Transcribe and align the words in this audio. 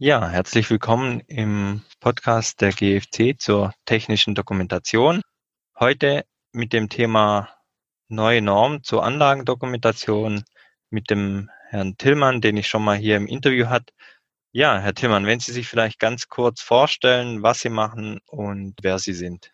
Ja, 0.00 0.28
herzlich 0.28 0.70
willkommen 0.70 1.18
im 1.26 1.82
Podcast 1.98 2.60
der 2.60 2.70
GFC 2.70 3.34
zur 3.36 3.74
technischen 3.84 4.36
Dokumentation. 4.36 5.22
Heute 5.76 6.24
mit 6.52 6.72
dem 6.72 6.88
Thema 6.88 7.48
neue 8.06 8.40
Norm 8.40 8.84
zur 8.84 9.02
Anlagendokumentation 9.02 10.44
mit 10.90 11.10
dem 11.10 11.50
Herrn 11.70 11.96
Tillmann, 11.96 12.40
den 12.40 12.56
ich 12.56 12.68
schon 12.68 12.84
mal 12.84 12.96
hier 12.96 13.16
im 13.16 13.26
Interview 13.26 13.66
hatte. 13.66 13.92
Ja, 14.52 14.78
Herr 14.78 14.94
Tillmann, 14.94 15.26
wenn 15.26 15.40
Sie 15.40 15.50
sich 15.50 15.66
vielleicht 15.66 15.98
ganz 15.98 16.28
kurz 16.28 16.60
vorstellen, 16.60 17.42
was 17.42 17.58
Sie 17.58 17.68
machen 17.68 18.20
und 18.28 18.76
wer 18.82 19.00
Sie 19.00 19.14
sind. 19.14 19.50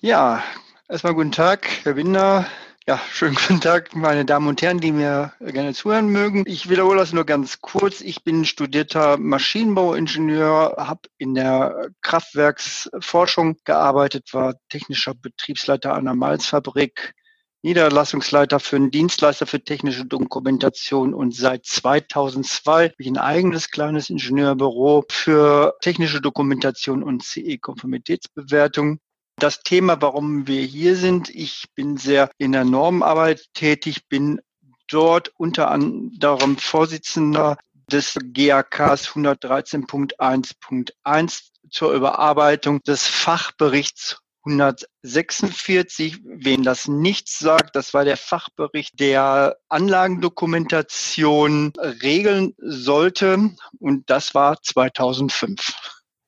Ja, 0.00 0.44
erstmal 0.86 1.14
guten 1.14 1.32
Tag, 1.32 1.66
Herr 1.84 1.96
Winder. 1.96 2.46
Ja, 2.88 3.00
schönen 3.10 3.34
guten 3.34 3.60
Tag, 3.60 3.96
meine 3.96 4.24
Damen 4.24 4.46
und 4.46 4.62
Herren, 4.62 4.78
die 4.78 4.92
mir 4.92 5.32
gerne 5.40 5.74
zuhören 5.74 6.08
mögen. 6.08 6.44
Ich 6.46 6.68
wiederhole 6.70 7.00
das 7.00 7.12
nur 7.12 7.24
ganz 7.24 7.60
kurz. 7.60 8.00
Ich 8.00 8.22
bin 8.22 8.44
studierter 8.44 9.16
Maschinenbauingenieur, 9.18 10.76
habe 10.78 11.00
in 11.18 11.34
der 11.34 11.88
Kraftwerksforschung 12.00 13.56
gearbeitet, 13.64 14.32
war 14.34 14.54
technischer 14.68 15.14
Betriebsleiter 15.14 15.94
einer 15.96 16.14
Malzfabrik, 16.14 17.14
Niederlassungsleiter 17.62 18.60
für 18.60 18.76
einen 18.76 18.92
Dienstleister 18.92 19.46
für 19.46 19.64
technische 19.64 20.04
Dokumentation 20.04 21.12
und 21.12 21.34
seit 21.34 21.66
2002 21.66 22.84
habe 22.84 22.94
ich 22.98 23.08
ein 23.08 23.18
eigenes 23.18 23.72
kleines 23.72 24.10
Ingenieurbüro 24.10 25.04
für 25.10 25.74
technische 25.80 26.20
Dokumentation 26.20 27.02
und 27.02 27.24
CE-Konformitätsbewertung 27.24 29.00
das 29.36 29.62
Thema, 29.62 30.00
warum 30.00 30.46
wir 30.46 30.62
hier 30.62 30.96
sind. 30.96 31.28
Ich 31.30 31.64
bin 31.74 31.96
sehr 31.96 32.30
in 32.38 32.52
der 32.52 32.64
Normenarbeit 32.64 33.44
tätig, 33.54 34.08
bin 34.08 34.40
dort 34.88 35.32
unter 35.36 35.70
anderem 35.70 36.56
Vorsitzender 36.56 37.58
des 37.90 38.16
GAKs 38.32 39.10
113.1.1 39.10 41.42
zur 41.70 41.92
Überarbeitung 41.92 42.82
des 42.82 43.06
Fachberichts 43.06 44.18
146. 44.44 46.18
Wen 46.24 46.62
das 46.62 46.88
nichts 46.88 47.38
sagt, 47.38 47.76
das 47.76 47.94
war 47.94 48.04
der 48.04 48.16
Fachbericht, 48.16 49.00
der 49.00 49.56
Anlagendokumentation 49.68 51.72
regeln 51.76 52.54
sollte 52.58 53.50
und 53.80 54.08
das 54.08 54.34
war 54.34 54.62
2005. 54.62 55.74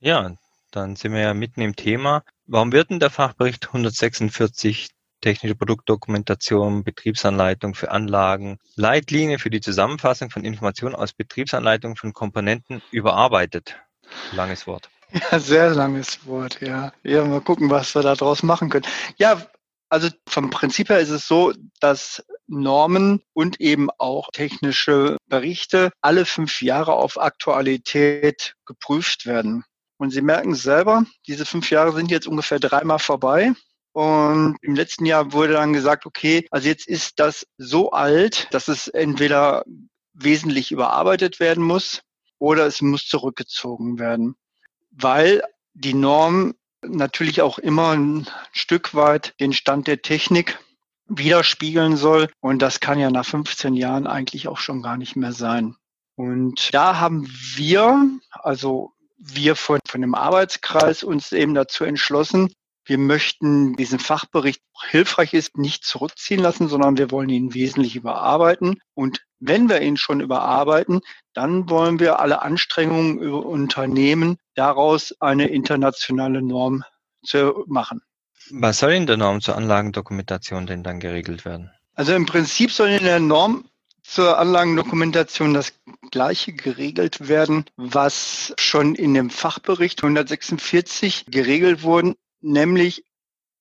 Ja, 0.00 0.34
dann 0.70 0.96
sind 0.96 1.12
wir 1.12 1.20
ja 1.20 1.34
mitten 1.34 1.60
im 1.60 1.76
Thema. 1.76 2.24
Warum 2.50 2.72
wird 2.72 2.88
denn 2.88 2.98
der 2.98 3.10
Fachbericht 3.10 3.66
146 3.66 4.88
technische 5.20 5.54
Produktdokumentation, 5.54 6.82
Betriebsanleitung 6.82 7.74
für 7.74 7.90
Anlagen, 7.90 8.58
Leitlinie 8.74 9.38
für 9.38 9.50
die 9.50 9.60
Zusammenfassung 9.60 10.30
von 10.30 10.44
Informationen 10.44 10.94
aus 10.94 11.12
Betriebsanleitungen 11.12 11.98
von 11.98 12.14
Komponenten 12.14 12.80
überarbeitet? 12.90 13.76
Langes 14.32 14.66
Wort. 14.66 14.88
Ja, 15.12 15.38
sehr 15.38 15.74
langes 15.74 16.26
Wort, 16.26 16.62
ja. 16.62 16.92
Ja, 17.02 17.22
mal 17.26 17.42
gucken, 17.42 17.68
was 17.68 17.94
wir 17.94 18.00
da 18.00 18.14
draus 18.14 18.42
machen 18.42 18.70
können. 18.70 18.86
Ja, 19.18 19.42
also 19.90 20.08
vom 20.26 20.48
Prinzip 20.48 20.88
her 20.88 21.00
ist 21.00 21.10
es 21.10 21.28
so, 21.28 21.52
dass 21.80 22.24
Normen 22.46 23.22
und 23.34 23.60
eben 23.60 23.90
auch 23.98 24.30
technische 24.32 25.18
Berichte 25.26 25.90
alle 26.00 26.24
fünf 26.24 26.62
Jahre 26.62 26.94
auf 26.94 27.20
Aktualität 27.20 28.54
geprüft 28.64 29.26
werden. 29.26 29.64
Und 29.98 30.10
Sie 30.10 30.22
merken 30.22 30.54
selber, 30.54 31.04
diese 31.26 31.44
fünf 31.44 31.70
Jahre 31.70 31.92
sind 31.92 32.10
jetzt 32.10 32.26
ungefähr 32.26 32.58
dreimal 32.58 32.98
vorbei. 32.98 33.52
Und 33.92 34.56
im 34.62 34.74
letzten 34.74 35.06
Jahr 35.06 35.32
wurde 35.32 35.54
dann 35.54 35.72
gesagt, 35.72 36.06
okay, 36.06 36.46
also 36.50 36.68
jetzt 36.68 36.86
ist 36.86 37.18
das 37.18 37.46
so 37.56 37.90
alt, 37.90 38.46
dass 38.52 38.68
es 38.68 38.86
entweder 38.88 39.64
wesentlich 40.14 40.70
überarbeitet 40.70 41.40
werden 41.40 41.64
muss 41.64 42.02
oder 42.38 42.66
es 42.66 42.80
muss 42.80 43.06
zurückgezogen 43.06 43.98
werden, 43.98 44.36
weil 44.90 45.42
die 45.74 45.94
Norm 45.94 46.54
natürlich 46.82 47.42
auch 47.42 47.58
immer 47.58 47.90
ein 47.90 48.28
Stück 48.52 48.94
weit 48.94 49.34
den 49.40 49.52
Stand 49.52 49.88
der 49.88 50.02
Technik 50.02 50.58
widerspiegeln 51.06 51.96
soll. 51.96 52.28
Und 52.40 52.62
das 52.62 52.80
kann 52.80 52.98
ja 52.98 53.10
nach 53.10 53.26
15 53.26 53.74
Jahren 53.74 54.06
eigentlich 54.06 54.46
auch 54.48 54.58
schon 54.58 54.82
gar 54.82 54.96
nicht 54.96 55.16
mehr 55.16 55.32
sein. 55.32 55.74
Und 56.14 56.72
da 56.72 56.98
haben 56.98 57.28
wir, 57.56 58.10
also 58.30 58.92
wir 59.18 59.56
von, 59.56 59.80
von 59.86 60.00
dem 60.00 60.14
Arbeitskreis 60.14 61.02
uns 61.02 61.32
eben 61.32 61.54
dazu 61.54 61.84
entschlossen, 61.84 62.52
wir 62.88 62.96
möchten 62.96 63.76
diesen 63.76 63.98
Fachbericht 63.98 64.62
hilfreich 64.88 65.34
ist, 65.34 65.58
nicht 65.58 65.84
zurückziehen 65.84 66.40
lassen, 66.40 66.68
sondern 66.68 66.96
wir 66.96 67.10
wollen 67.10 67.28
ihn 67.28 67.52
wesentlich 67.52 67.96
überarbeiten. 67.96 68.80
Und 68.94 69.20
wenn 69.40 69.68
wir 69.68 69.82
ihn 69.82 69.98
schon 69.98 70.20
überarbeiten, 70.20 71.02
dann 71.34 71.68
wollen 71.68 72.00
wir 72.00 72.18
alle 72.18 72.40
Anstrengungen 72.40 73.18
unternehmen, 73.30 74.38
daraus 74.54 75.14
eine 75.20 75.48
internationale 75.48 76.40
Norm 76.40 76.82
zu 77.22 77.64
machen. 77.66 78.00
Was 78.50 78.78
soll 78.78 78.92
in 78.92 79.06
der 79.06 79.18
Norm 79.18 79.42
zur 79.42 79.56
Anlagendokumentation 79.56 80.66
denn 80.66 80.82
dann 80.82 80.98
geregelt 80.98 81.44
werden? 81.44 81.70
Also 81.94 82.14
im 82.14 82.24
Prinzip 82.24 82.72
soll 82.72 82.88
in 82.88 83.04
der 83.04 83.20
Norm 83.20 83.68
zur 84.08 84.38
Anlagendokumentation 84.38 85.52
das 85.52 85.74
Gleiche 86.10 86.54
geregelt 86.54 87.28
werden, 87.28 87.66
was 87.76 88.54
schon 88.58 88.94
in 88.94 89.12
dem 89.12 89.28
Fachbericht 89.28 90.02
146 90.02 91.26
geregelt 91.26 91.82
wurden, 91.82 92.14
nämlich 92.40 93.04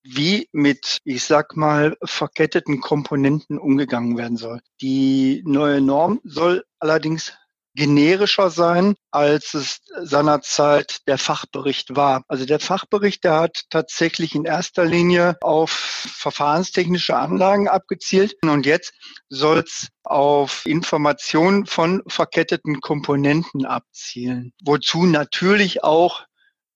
wie 0.03 0.47
mit, 0.53 0.99
ich 1.03 1.25
sag 1.25 1.57
mal, 1.57 1.97
verketteten 2.01 2.79
Komponenten 2.79 3.59
umgegangen 3.59 4.17
werden 4.17 4.37
soll. 4.37 4.61
Die 4.79 5.43
neue 5.45 5.81
Norm 5.81 6.21
soll 6.23 6.63
allerdings 6.79 7.33
generischer 7.77 8.49
sein, 8.49 8.95
als 9.11 9.53
es 9.53 9.81
seinerzeit 10.01 11.07
der 11.07 11.19
Fachbericht 11.19 11.95
war. 11.95 12.23
Also 12.27 12.45
der 12.45 12.59
Fachbericht, 12.59 13.23
der 13.23 13.39
hat 13.39 13.65
tatsächlich 13.69 14.33
in 14.35 14.45
erster 14.45 14.83
Linie 14.83 15.37
auf 15.41 15.69
verfahrenstechnische 15.69 17.15
Anlagen 17.15 17.67
abgezielt 17.69 18.35
und 18.41 18.65
jetzt 18.65 18.93
soll 19.29 19.59
es 19.59 19.89
auf 20.03 20.65
Informationen 20.65 21.67
von 21.67 22.01
verketteten 22.07 22.81
Komponenten 22.81 23.65
abzielen, 23.65 24.53
wozu 24.63 25.05
natürlich 25.05 25.83
auch 25.83 26.25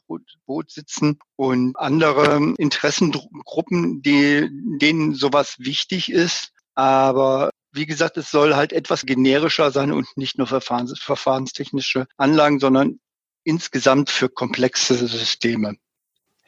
Boot 0.47 0.71
sitzen 0.71 1.19
und 1.37 1.77
andere 1.79 2.55
Interessengruppen, 2.59 4.03
die, 4.03 4.49
denen 4.81 5.15
sowas 5.15 5.57
wichtig 5.59 6.11
ist. 6.11 6.51
Aber 6.75 7.51
wie 7.73 7.87
gesagt, 7.87 8.17
es 8.17 8.31
soll 8.31 8.55
halt 8.55 8.73
etwas 8.73 9.07
generischer 9.07 9.71
sein 9.71 9.93
und 9.93 10.07
nicht 10.17 10.39
nur 10.39 10.47
verfahrens, 10.47 10.99
verfahrenstechnische 10.99 12.07
Anlagen, 12.17 12.61
sondern 12.61 12.99
insgesamt 13.45 14.11
für 14.11 14.29
komplexe 14.29 14.95
Systeme. 14.95 15.77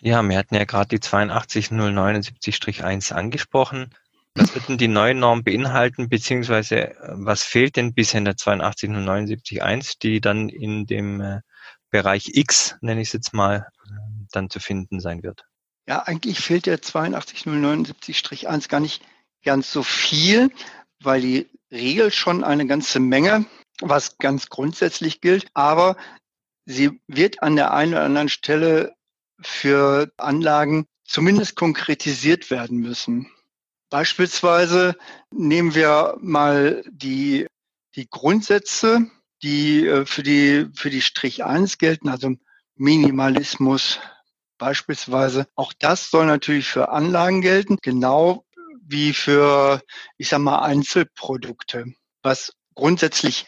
Ja, 0.05 0.23
wir 0.23 0.37
hatten 0.37 0.55
ja 0.55 0.65
gerade 0.65 0.89
die 0.89 0.99
82079-1 0.99 3.15
angesprochen. 3.15 3.89
Was 4.35 4.55
wird 4.55 4.69
denn 4.69 4.77
die 4.77 4.89
neue 4.89 5.15
Norm 5.15 5.45
beinhalten, 5.45 6.11
beziehungsweise 6.11 6.91
äh, 6.91 6.95
was 7.15 7.43
fehlt 7.43 7.77
denn 7.77 7.95
bisher 7.95 8.19
in 8.19 8.27
der 8.27 8.35
82079-1, 8.35 9.95
die 10.03 10.21
dann 10.21 10.51
in 10.51 10.85
dem 10.85 11.23
äh, 11.23 11.41
Bereich 11.89 12.33
X, 12.35 12.77
nenne 12.83 13.01
ich 13.01 13.09
es 13.09 13.15
jetzt 13.15 13.33
mal, 13.33 13.67
dann 14.31 14.51
zu 14.51 14.61
finden 14.61 15.01
sein 15.01 15.23
wird? 15.23 15.47
Ja, 15.89 16.03
eigentlich 16.03 16.39
fehlt 16.39 16.67
der 16.67 16.81
82079-1 16.81 18.69
gar 18.69 18.81
nicht 18.81 19.03
ganz 19.43 19.73
so 19.73 19.83
viel, 19.83 20.51
weil 21.03 21.23
die 21.23 21.49
Regel 21.71 22.11
schon 22.11 22.45
eine 22.45 22.67
ganze 22.67 23.01
Menge, 23.01 23.47
was 23.81 24.19
ganz 24.19 24.51
grundsätzlich 24.51 25.23
gilt, 25.23 25.47
aber 25.55 25.97
sie 26.67 27.01
wird 27.07 27.43
an 27.43 27.57
der 27.57 27.73
einen 27.73 27.95
oder 27.95 28.05
anderen 28.05 28.29
Stelle 28.29 28.95
für 29.41 30.11
Anlagen 30.17 30.87
zumindest 31.05 31.57
konkretisiert 31.57 32.51
werden 32.51 32.79
müssen. 32.79 33.31
Beispielsweise 33.91 34.97
nehmen 35.31 35.75
wir 35.75 36.17
mal 36.21 36.83
die, 36.91 37.47
die 37.95 38.09
Grundsätze, 38.09 39.11
die 39.43 39.87
äh, 39.87 40.07
für 40.07 40.23
die, 40.23 40.69
für 40.75 40.91
die 40.91 41.03
Strich 41.03 41.45
1 41.45 41.79
gelten, 41.79 42.09
also 42.09 42.35
Minimalismus 42.77 44.01
beispielsweise. 44.59 45.47
Auch 45.55 45.73
das 45.79 46.11
soll 46.11 46.27
natürlich 46.27 46.69
für 46.69 46.91
Anlagen 46.91 47.41
gelten, 47.41 47.79
genau 47.83 48.45
wie 48.87 49.13
für, 49.13 49.83
ich 50.17 50.29
sag 50.29 50.41
mal, 50.41 50.61
Einzelprodukte. 50.61 51.95
Was 52.23 52.53
grundsätzlich 52.75 53.47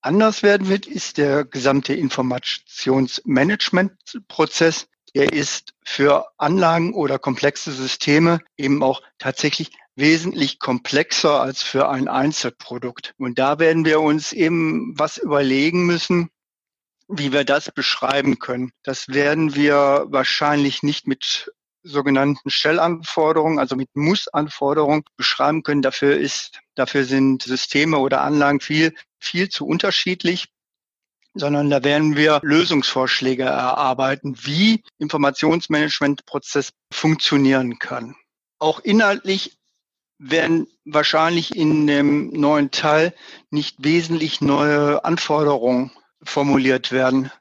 anders 0.00 0.42
werden 0.42 0.68
wird, 0.68 0.86
ist 0.86 1.18
der 1.18 1.44
gesamte 1.44 1.92
Informationsmanagementprozess. 1.94 4.88
Er 5.14 5.32
ist 5.32 5.74
für 5.84 6.26
Anlagen 6.38 6.94
oder 6.94 7.18
komplexe 7.18 7.72
Systeme 7.72 8.40
eben 8.56 8.82
auch 8.82 9.02
tatsächlich 9.18 9.70
wesentlich 9.94 10.58
komplexer 10.58 11.40
als 11.40 11.62
für 11.62 11.88
ein 11.88 12.08
Einzelprodukt. 12.08 13.14
Und 13.18 13.38
da 13.38 13.58
werden 13.58 13.84
wir 13.84 14.00
uns 14.00 14.32
eben 14.32 14.98
was 14.98 15.18
überlegen 15.18 15.84
müssen, 15.84 16.30
wie 17.08 17.32
wir 17.32 17.44
das 17.44 17.70
beschreiben 17.70 18.38
können. 18.38 18.72
Das 18.82 19.08
werden 19.08 19.54
wir 19.54 20.06
wahrscheinlich 20.08 20.82
nicht 20.82 21.06
mit 21.06 21.52
sogenannten 21.82 22.48
Shell-Anforderungen, 22.48 23.58
also 23.58 23.76
mit 23.76 23.90
Muss-Anforderungen 23.94 25.02
beschreiben 25.16 25.62
können. 25.62 25.82
Dafür 25.82 26.16
ist, 26.16 26.60
dafür 26.74 27.04
sind 27.04 27.42
Systeme 27.42 27.98
oder 27.98 28.22
Anlagen 28.22 28.60
viel, 28.60 28.94
viel 29.18 29.48
zu 29.48 29.66
unterschiedlich 29.66 30.51
sondern 31.34 31.70
da 31.70 31.82
werden 31.84 32.16
wir 32.16 32.40
Lösungsvorschläge 32.42 33.44
erarbeiten, 33.44 34.36
wie 34.42 34.84
Informationsmanagementprozess 34.98 36.72
funktionieren 36.92 37.78
kann. 37.78 38.14
Auch 38.58 38.80
inhaltlich 38.80 39.58
werden 40.18 40.68
wahrscheinlich 40.84 41.56
in 41.56 41.86
dem 41.86 42.30
neuen 42.30 42.70
Teil 42.70 43.14
nicht 43.50 43.76
wesentlich 43.78 44.40
neue 44.40 45.04
Anforderungen 45.04 45.90
formuliert 46.22 46.92
werden. 46.92 47.32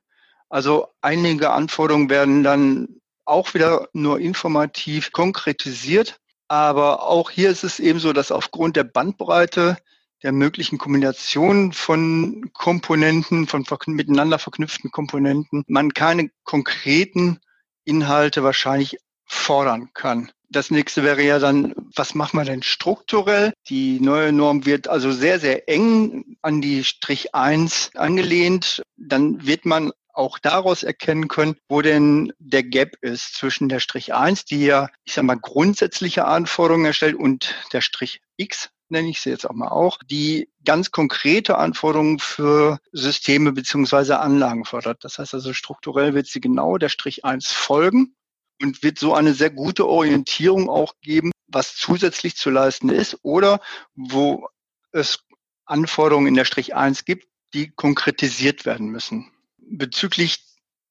Also 0.49 0.87
einige 1.01 1.51
Anforderungen 1.51 2.09
werden 2.09 2.43
dann 2.43 3.01
auch 3.25 3.53
wieder 3.53 3.87
nur 3.93 4.19
informativ 4.19 5.11
konkretisiert. 5.11 6.19
Aber 6.47 7.03
auch 7.03 7.29
hier 7.29 7.49
ist 7.49 7.63
es 7.63 7.79
eben 7.79 7.99
so, 7.99 8.11
dass 8.11 8.31
aufgrund 8.31 8.75
der 8.75 8.83
Bandbreite 8.83 9.77
der 10.23 10.31
möglichen 10.31 10.77
Kombination 10.77 11.73
von 11.73 12.51
Komponenten, 12.53 13.47
von 13.47 13.65
miteinander 13.87 14.39
verknüpften 14.39 14.91
Komponenten, 14.91 15.63
man 15.67 15.93
keine 15.93 16.29
konkreten 16.43 17.39
Inhalte 17.85 18.43
wahrscheinlich 18.43 18.97
fordern 19.25 19.89
kann. 19.93 20.31
Das 20.49 20.69
nächste 20.69 21.03
wäre 21.03 21.23
ja 21.23 21.39
dann, 21.39 21.73
was 21.95 22.13
machen 22.13 22.37
wir 22.37 22.43
denn 22.43 22.61
strukturell? 22.61 23.53
Die 23.69 24.01
neue 24.01 24.33
Norm 24.33 24.65
wird 24.65 24.89
also 24.89 25.11
sehr, 25.11 25.39
sehr 25.39 25.69
eng 25.69 26.35
an 26.41 26.61
die 26.61 26.83
Strich 26.83 27.33
1 27.33 27.91
angelehnt. 27.95 28.83
Dann 28.97 29.45
wird 29.45 29.65
man 29.65 29.91
auch 30.13 30.39
daraus 30.39 30.83
erkennen 30.83 31.29
können, 31.29 31.55
wo 31.69 31.81
denn 31.81 32.33
der 32.37 32.63
Gap 32.63 32.97
ist 32.99 33.35
zwischen 33.35 33.69
der 33.69 33.79
Strich 33.79 34.13
1, 34.13 34.43
die 34.43 34.65
ja, 34.65 34.89
ich 35.05 35.13
sag 35.13 35.23
mal, 35.23 35.39
grundsätzliche 35.39 36.25
Anforderungen 36.25 36.85
erstellt 36.85 37.15
und 37.15 37.55
der 37.71 37.79
Strich 37.79 38.21
X, 38.35 38.69
nenne 38.91 39.09
ich 39.09 39.21
sie 39.21 39.29
jetzt 39.29 39.49
auch 39.49 39.53
mal 39.53 39.69
auch, 39.69 39.97
die 40.03 40.49
ganz 40.65 40.91
konkrete 40.91 41.57
Anforderungen 41.57 42.19
für 42.19 42.79
Systeme 42.91 43.51
beziehungsweise 43.51 44.19
Anlagen 44.19 44.65
fordert. 44.65 45.03
Das 45.03 45.17
heißt 45.17 45.33
also, 45.33 45.53
strukturell 45.53 46.13
wird 46.13 46.27
sie 46.27 46.41
genau 46.41 46.77
der 46.77 46.89
Strich 46.89 47.25
1 47.25 47.47
folgen 47.47 48.15
und 48.61 48.83
wird 48.83 48.99
so 48.99 49.13
eine 49.13 49.33
sehr 49.33 49.49
gute 49.49 49.87
Orientierung 49.87 50.69
auch 50.69 50.93
geben, 51.01 51.31
was 51.47 51.75
zusätzlich 51.75 52.35
zu 52.35 52.49
leisten 52.49 52.89
ist 52.89 53.17
oder 53.23 53.59
wo 53.95 54.47
es 54.91 55.19
Anforderungen 55.65 56.27
in 56.27 56.35
der 56.35 56.45
Strich 56.45 56.75
1 56.75 57.05
gibt, 57.05 57.27
die 57.53 57.71
konkretisiert 57.71 58.65
werden 58.65 58.87
müssen 58.89 59.31
bezüglich 59.71 60.43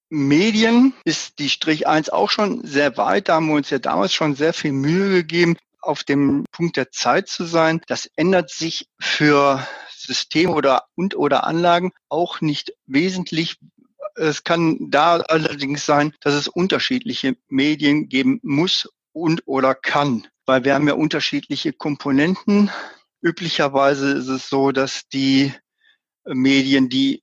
Medien 0.08 0.94
ist 1.04 1.38
die 1.38 1.48
Strich 1.48 1.86
1 1.86 2.10
auch 2.10 2.30
schon 2.30 2.66
sehr 2.66 2.96
weit. 2.96 3.28
Da 3.28 3.36
haben 3.36 3.46
wir 3.46 3.54
uns 3.54 3.70
ja 3.70 3.78
damals 3.78 4.12
schon 4.12 4.34
sehr 4.34 4.52
viel 4.52 4.72
Mühe 4.72 5.10
gegeben, 5.10 5.56
auf 5.82 6.04
dem 6.04 6.44
Punkt 6.52 6.76
der 6.76 6.90
Zeit 6.90 7.28
zu 7.28 7.44
sein. 7.44 7.80
Das 7.86 8.10
ändert 8.16 8.50
sich 8.50 8.88
für 9.00 9.66
Systeme 9.90 10.52
oder 10.52 10.84
und 10.94 11.16
oder 11.16 11.44
Anlagen 11.44 11.92
auch 12.08 12.40
nicht 12.40 12.74
wesentlich. 12.86 13.58
Es 14.16 14.44
kann 14.44 14.90
da 14.90 15.16
allerdings 15.16 15.86
sein, 15.86 16.14
dass 16.20 16.34
es 16.34 16.48
unterschiedliche 16.48 17.36
Medien 17.48 18.08
geben 18.08 18.40
muss 18.42 18.88
und 19.12 19.42
oder 19.46 19.74
kann, 19.74 20.26
weil 20.46 20.64
wir 20.64 20.74
haben 20.74 20.88
ja 20.88 20.94
unterschiedliche 20.94 21.72
Komponenten. 21.72 22.70
Üblicherweise 23.22 24.12
ist 24.12 24.28
es 24.28 24.48
so, 24.48 24.72
dass 24.72 25.08
die 25.08 25.52
Medien, 26.24 26.88
die 26.88 27.22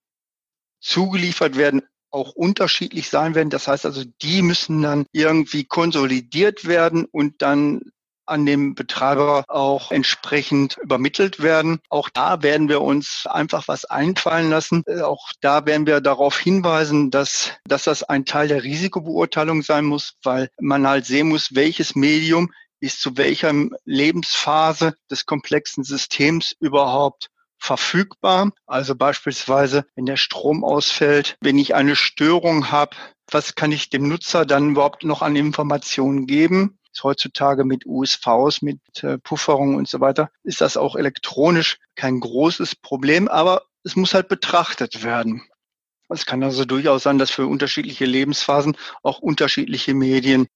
zugeliefert 0.80 1.58
werden, 1.58 1.82
auch 2.10 2.32
unterschiedlich 2.32 3.10
sein 3.10 3.36
werden. 3.36 3.50
Das 3.50 3.68
heißt 3.68 3.86
also, 3.86 4.04
die 4.22 4.42
müssen 4.42 4.82
dann 4.82 5.06
irgendwie 5.12 5.66
konsolidiert 5.66 6.66
werden 6.66 7.06
und 7.06 7.42
dann 7.42 7.82
an 8.28 8.46
dem 8.46 8.76
Betreiber 8.76 9.44
auch 9.48 9.92
entsprechend 9.92 10.78
übermittelt 10.78 11.42
werden. 11.42 11.80
Auch 11.90 12.10
da 12.10 12.44
werden 12.44 12.70
wir 12.70 12.82
uns 12.82 13.26
einfach 13.28 13.68
was 13.68 13.86
einfallen 13.86 14.50
lassen. 14.50 14.84
Äh, 14.86 15.02
auch 15.02 15.30
da 15.42 15.66
werden 15.66 15.88
wir 15.88 16.02
darauf 16.02 16.38
hinweisen, 16.38 17.12
dass, 17.12 17.52
dass 17.66 17.84
das 17.84 18.04
ein 18.04 18.26
Teil 18.26 18.48
der 18.48 18.64
Risikobeurteilung 18.64 19.62
sein 19.62 19.86
muss, 19.86 20.16
weil 20.24 20.50
man 20.60 20.88
halt 20.88 21.06
sehen 21.06 21.30
muss, 21.30 21.56
welches 21.56 21.96
Medium 21.96 22.52
ist 22.80 23.02
zu 23.02 23.18
welcher 23.18 23.54
Lebensphase 23.86 24.96
des 25.10 25.26
komplexen 25.26 25.84
Systems 25.84 26.56
überhaupt 26.60 27.30
verfügbar. 27.60 28.52
Also 28.66 28.96
beispielsweise, 28.96 29.86
wenn 29.96 30.06
der 30.06 30.18
Strom 30.18 30.64
ausfällt, 30.64 31.38
wenn 31.42 31.58
ich 31.58 31.76
eine 31.76 31.96
Störung 31.96 32.72
habe, 32.72 32.96
was 33.30 33.56
kann 33.56 33.72
ich 33.72 33.90
dem 33.90 34.08
Nutzer 34.08 34.46
dann 34.46 34.72
überhaupt 34.72 35.04
noch 35.04 35.22
an 35.22 35.36
Informationen 35.36 36.28
geben? 36.28 36.78
Heutzutage 37.04 37.64
mit 37.66 37.86
USVs, 37.86 38.62
mit 38.62 38.80
äh, 39.04 39.18
Pufferung 39.18 39.76
und 39.76 39.88
so 39.88 40.00
weiter, 40.00 40.30
ist 40.44 40.62
das 40.62 40.78
auch 40.78 40.96
elektronisch 40.96 41.78
kein 41.96 42.20
großes 42.20 42.76
Problem, 42.76 43.28
aber 43.28 43.64
es 43.84 43.96
muss 43.96 44.14
halt 44.14 44.28
betrachtet 44.28 45.04
werden. 45.04 45.44
Es 46.10 46.26
kann 46.26 46.44
also 46.44 46.66
durchaus 46.66 47.04
sein, 47.04 47.18
dass 47.18 47.32
für 47.32 47.48
unterschiedliche 47.48 48.06
Lebensphasen 48.06 48.78
auch 49.04 49.20
unterschiedliche 49.20 49.94
Medien 49.94 50.48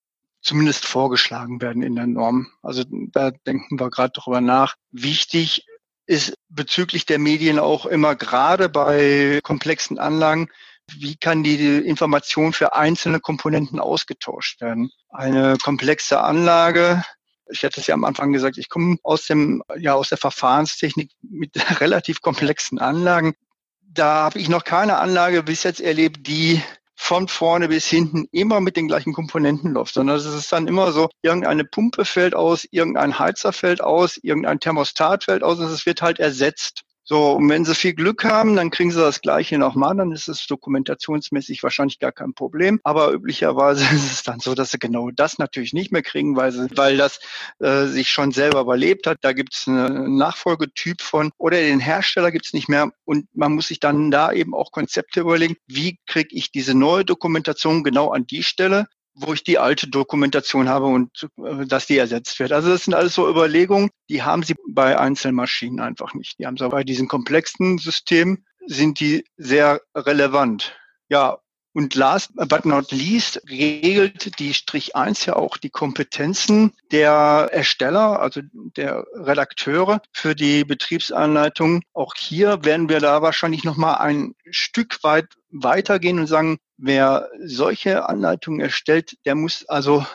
zumindest 0.41 0.85
vorgeschlagen 0.85 1.61
werden 1.61 1.83
in 1.83 1.95
der 1.95 2.07
Norm. 2.07 2.47
Also 2.61 2.83
da 2.89 3.31
denken 3.31 3.79
wir 3.79 3.89
gerade 3.89 4.13
drüber 4.13 4.41
nach. 4.41 4.75
Wichtig 4.91 5.65
ist 6.07 6.33
bezüglich 6.49 7.05
der 7.05 7.19
Medien 7.19 7.59
auch 7.59 7.85
immer 7.85 8.15
gerade 8.15 8.69
bei 8.69 9.39
komplexen 9.43 9.99
Anlagen, 9.99 10.49
wie 10.91 11.15
kann 11.15 11.43
die 11.43 11.77
Information 11.77 12.53
für 12.53 12.75
einzelne 12.75 13.19
Komponenten 13.19 13.79
ausgetauscht 13.79 14.61
werden. 14.61 14.91
Eine 15.09 15.57
komplexe 15.61 16.21
Anlage 16.21 17.03
Ich 17.49 17.63
hatte 17.63 17.81
es 17.81 17.87
ja 17.87 17.95
am 17.95 18.05
Anfang 18.05 18.31
gesagt, 18.31 18.57
ich 18.57 18.69
komme 18.69 18.97
aus 19.03 19.25
dem, 19.25 19.63
ja, 19.77 19.93
aus 19.93 20.09
der 20.09 20.17
Verfahrenstechnik 20.17 21.11
mit 21.21 21.51
relativ 21.81 22.21
komplexen 22.21 22.79
Anlagen. 22.79 23.33
Da 23.81 24.23
habe 24.23 24.39
ich 24.39 24.47
noch 24.47 24.63
keine 24.63 24.97
Anlage 24.97 25.43
bis 25.43 25.63
jetzt 25.63 25.81
erlebt, 25.81 26.27
die 26.27 26.61
von 27.01 27.27
vorne 27.27 27.67
bis 27.67 27.87
hinten 27.87 28.27
immer 28.31 28.61
mit 28.61 28.77
den 28.77 28.87
gleichen 28.87 29.11
Komponenten 29.11 29.71
läuft, 29.71 29.95
sondern 29.95 30.17
es 30.17 30.25
ist 30.25 30.51
dann 30.51 30.67
immer 30.67 30.91
so, 30.91 31.09
irgendeine 31.23 31.65
Pumpe 31.65 32.05
fällt 32.05 32.35
aus, 32.35 32.65
irgendein 32.69 33.17
Heizer 33.17 33.53
fällt 33.53 33.81
aus, 33.81 34.17
irgendein 34.17 34.59
Thermostat 34.59 35.23
fällt 35.23 35.43
aus 35.43 35.59
und 35.59 35.65
es 35.65 35.85
wird 35.87 36.03
halt 36.03 36.19
ersetzt. 36.19 36.83
So, 37.11 37.33
und 37.33 37.49
wenn 37.49 37.65
Sie 37.65 37.75
viel 37.75 37.93
Glück 37.93 38.23
haben, 38.23 38.55
dann 38.55 38.69
kriegen 38.69 38.89
Sie 38.89 38.97
das 38.97 39.19
Gleiche 39.19 39.57
nochmal, 39.57 39.97
dann 39.97 40.13
ist 40.13 40.29
es 40.29 40.47
dokumentationsmäßig 40.47 41.61
wahrscheinlich 41.61 41.99
gar 41.99 42.13
kein 42.13 42.33
Problem. 42.33 42.79
Aber 42.85 43.11
üblicherweise 43.11 43.83
ist 43.93 44.13
es 44.13 44.23
dann 44.23 44.39
so, 44.39 44.55
dass 44.55 44.71
Sie 44.71 44.79
genau 44.79 45.11
das 45.11 45.37
natürlich 45.37 45.73
nicht 45.73 45.91
mehr 45.91 46.03
kriegen, 46.03 46.37
weil, 46.37 46.53
sie, 46.53 46.69
weil 46.77 46.95
das 46.95 47.19
äh, 47.59 47.87
sich 47.87 48.07
schon 48.09 48.31
selber 48.31 48.61
überlebt 48.61 49.07
hat. 49.07 49.17
Da 49.23 49.33
gibt 49.33 49.53
es 49.53 49.67
einen 49.67 50.15
Nachfolgetyp 50.15 51.01
von 51.01 51.31
oder 51.37 51.57
den 51.57 51.81
Hersteller 51.81 52.31
gibt 52.31 52.45
es 52.45 52.53
nicht 52.53 52.69
mehr. 52.69 52.93
Und 53.03 53.27
man 53.33 53.55
muss 53.55 53.67
sich 53.67 53.81
dann 53.81 54.09
da 54.09 54.31
eben 54.31 54.55
auch 54.55 54.71
Konzepte 54.71 55.19
überlegen, 55.19 55.57
wie 55.67 55.99
kriege 56.07 56.33
ich 56.33 56.53
diese 56.53 56.75
neue 56.75 57.03
Dokumentation 57.03 57.83
genau 57.83 58.11
an 58.11 58.25
die 58.25 58.41
Stelle, 58.41 58.87
wo 59.13 59.33
ich 59.33 59.43
die 59.43 59.59
alte 59.59 59.89
Dokumentation 59.89 60.69
habe 60.69 60.85
und 60.85 61.29
äh, 61.43 61.65
dass 61.65 61.87
die 61.87 61.97
ersetzt 61.97 62.39
wird. 62.39 62.51
Also 62.51 62.69
das 62.69 62.85
sind 62.85 62.93
alles 62.93 63.13
so 63.13 63.29
Überlegungen, 63.29 63.89
die 64.09 64.23
haben 64.23 64.43
Sie 64.43 64.55
bei 64.69 64.97
Einzelmaschinen 64.97 65.79
einfach 65.79 66.13
nicht. 66.13 66.39
Die 66.39 66.45
haben 66.45 66.57
Sie 66.57 66.67
bei 66.69 66.83
diesen 66.83 67.07
komplexen 67.07 67.77
Systemen 67.77 68.45
sind 68.67 68.99
die 68.99 69.25
sehr 69.37 69.81
relevant. 69.95 70.77
Ja, 71.09 71.39
und 71.73 71.95
last 71.95 72.31
but 72.35 72.65
not 72.65 72.91
least 72.91 73.41
regelt 73.49 74.39
die 74.39 74.53
Strich 74.53 74.95
1 74.95 75.25
ja 75.25 75.35
auch 75.35 75.57
die 75.57 75.69
Kompetenzen 75.69 76.73
der 76.91 77.49
Ersteller, 77.51 78.19
also 78.19 78.41
der 78.53 79.05
Redakteure 79.13 80.01
für 80.11 80.35
die 80.35 80.65
Betriebsanleitung. 80.65 81.83
Auch 81.93 82.13
hier 82.17 82.63
werden 82.65 82.89
wir 82.89 82.99
da 82.99 83.21
wahrscheinlich 83.21 83.63
nochmal 83.63 83.95
ein 83.95 84.35
Stück 84.49 85.03
weit 85.03 85.27
weitergehen 85.49 86.19
und 86.19 86.27
sagen, 86.27 86.57
wer 86.77 87.29
solche 87.43 88.07
Anleitungen 88.07 88.59
erstellt, 88.59 89.17
der 89.25 89.35
muss 89.35 89.65
also 89.67 90.05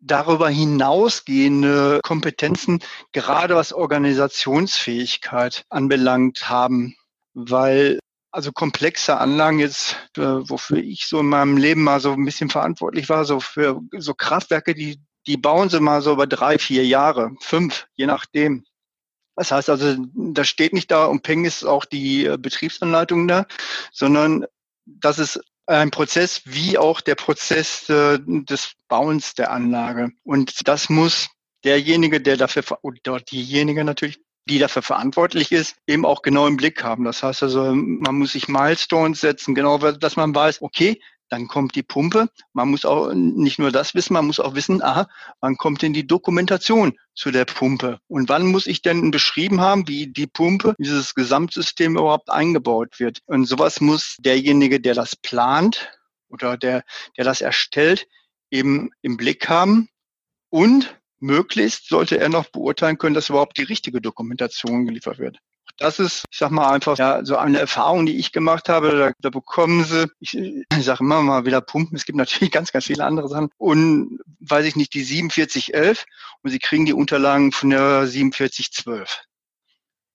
darüber 0.00 0.48
hinausgehende 0.48 2.00
Kompetenzen, 2.02 2.80
gerade 3.12 3.56
was 3.56 3.72
Organisationsfähigkeit 3.72 5.64
anbelangt 5.68 6.48
haben, 6.48 6.94
weil 7.34 7.98
also 8.30 8.52
komplexe 8.52 9.16
Anlagen 9.18 9.58
jetzt, 9.58 9.96
äh, 10.16 10.20
wofür 10.20 10.78
ich 10.78 11.06
so 11.06 11.20
in 11.20 11.26
meinem 11.26 11.56
Leben 11.56 11.82
mal 11.82 12.00
so 12.00 12.12
ein 12.12 12.24
bisschen 12.24 12.50
verantwortlich 12.50 13.08
war, 13.08 13.24
so 13.24 13.40
für 13.40 13.80
so 13.96 14.14
Kraftwerke, 14.14 14.74
die, 14.74 15.00
die 15.26 15.36
bauen 15.36 15.70
sie 15.70 15.80
mal 15.80 16.02
so 16.02 16.12
über 16.12 16.26
drei, 16.26 16.58
vier 16.58 16.86
Jahre, 16.86 17.32
fünf, 17.40 17.86
je 17.94 18.06
nachdem. 18.06 18.64
Das 19.36 19.52
heißt 19.52 19.70
also, 19.70 19.96
da 20.14 20.44
steht 20.44 20.72
nicht 20.72 20.90
da 20.90 21.06
und 21.06 21.22
peng 21.22 21.44
ist 21.44 21.64
auch 21.64 21.84
die 21.84 22.26
äh, 22.26 22.36
Betriebsanleitung 22.36 23.28
da, 23.28 23.46
sondern 23.92 24.44
das 24.84 25.18
ist 25.18 25.40
ein 25.66 25.90
Prozess 25.90 26.42
wie 26.44 26.78
auch 26.78 27.00
der 27.00 27.14
Prozess 27.14 27.88
äh, 27.88 28.18
des 28.20 28.72
Bauens 28.88 29.34
der 29.34 29.52
Anlage. 29.52 30.10
Und 30.24 30.66
das 30.66 30.88
muss 30.88 31.28
derjenige, 31.64 32.20
der 32.20 32.36
dafür, 32.36 32.64
oder 32.82 33.20
diejenige 33.20 33.84
natürlich, 33.84 34.18
die 34.48 34.58
dafür 34.58 34.82
verantwortlich 34.82 35.52
ist, 35.52 35.76
eben 35.86 36.04
auch 36.04 36.22
genau 36.22 36.46
im 36.46 36.56
Blick 36.56 36.82
haben. 36.82 37.04
Das 37.04 37.22
heißt 37.22 37.42
also, 37.42 37.74
man 37.74 38.16
muss 38.16 38.32
sich 38.32 38.48
Milestones 38.48 39.20
setzen, 39.20 39.54
genau, 39.54 39.78
dass 39.78 40.16
man 40.16 40.34
weiß, 40.34 40.62
okay, 40.62 41.00
dann 41.28 41.46
kommt 41.46 41.74
die 41.74 41.82
Pumpe. 41.82 42.28
Man 42.52 42.70
muss 42.70 42.84
auch 42.84 43.12
nicht 43.12 43.58
nur 43.58 43.70
das 43.70 43.94
wissen, 43.94 44.14
man 44.14 44.26
muss 44.26 44.40
auch 44.40 44.54
wissen, 44.54 44.82
aha, 44.82 45.08
wann 45.40 45.56
kommt 45.56 45.82
denn 45.82 45.92
die 45.92 46.06
Dokumentation 46.06 46.98
zu 47.14 47.30
der 47.30 47.44
Pumpe? 47.44 47.98
Und 48.08 48.28
wann 48.28 48.46
muss 48.46 48.66
ich 48.66 48.82
denn 48.82 49.10
beschrieben 49.10 49.60
haben, 49.60 49.86
wie 49.88 50.06
die 50.06 50.26
Pumpe, 50.26 50.74
dieses 50.78 51.14
Gesamtsystem 51.14 51.96
überhaupt 51.96 52.30
eingebaut 52.30 52.98
wird? 52.98 53.20
Und 53.26 53.44
sowas 53.44 53.80
muss 53.80 54.16
derjenige, 54.20 54.80
der 54.80 54.94
das 54.94 55.16
plant 55.16 55.92
oder 56.28 56.56
der, 56.56 56.82
der 57.16 57.24
das 57.24 57.40
erstellt, 57.40 58.06
eben 58.50 58.90
im 59.02 59.16
Blick 59.16 59.48
haben. 59.48 59.88
Und 60.50 60.98
möglichst 61.20 61.88
sollte 61.88 62.18
er 62.18 62.28
noch 62.28 62.46
beurteilen 62.50 62.98
können, 62.98 63.14
dass 63.14 63.28
überhaupt 63.28 63.58
die 63.58 63.62
richtige 63.62 64.00
Dokumentation 64.00 64.86
geliefert 64.86 65.18
wird. 65.18 65.38
Das 65.78 66.00
ist, 66.00 66.24
ich 66.30 66.38
sag 66.38 66.50
mal 66.50 66.70
einfach, 66.70 66.98
ja, 66.98 67.24
so 67.24 67.36
eine 67.36 67.60
Erfahrung, 67.60 68.04
die 68.04 68.16
ich 68.16 68.32
gemacht 68.32 68.68
habe. 68.68 68.96
Da, 68.96 69.12
da 69.20 69.30
bekommen 69.30 69.84
sie, 69.84 70.10
ich, 70.18 70.34
ich 70.34 70.84
sage 70.84 71.04
immer 71.04 71.22
mal 71.22 71.46
wieder 71.46 71.60
Pumpen. 71.60 71.96
Es 71.96 72.04
gibt 72.04 72.18
natürlich 72.18 72.50
ganz, 72.52 72.72
ganz 72.72 72.86
viele 72.86 73.04
andere 73.04 73.28
Sachen. 73.28 73.50
Und 73.58 74.18
weiß 74.40 74.66
ich 74.66 74.74
nicht, 74.74 74.94
die 74.94 75.04
4711 75.04 76.04
und 76.42 76.50
sie 76.50 76.58
kriegen 76.58 76.86
die 76.86 76.94
Unterlagen 76.94 77.52
von 77.52 77.70
der 77.70 78.06
4712. 78.08 79.22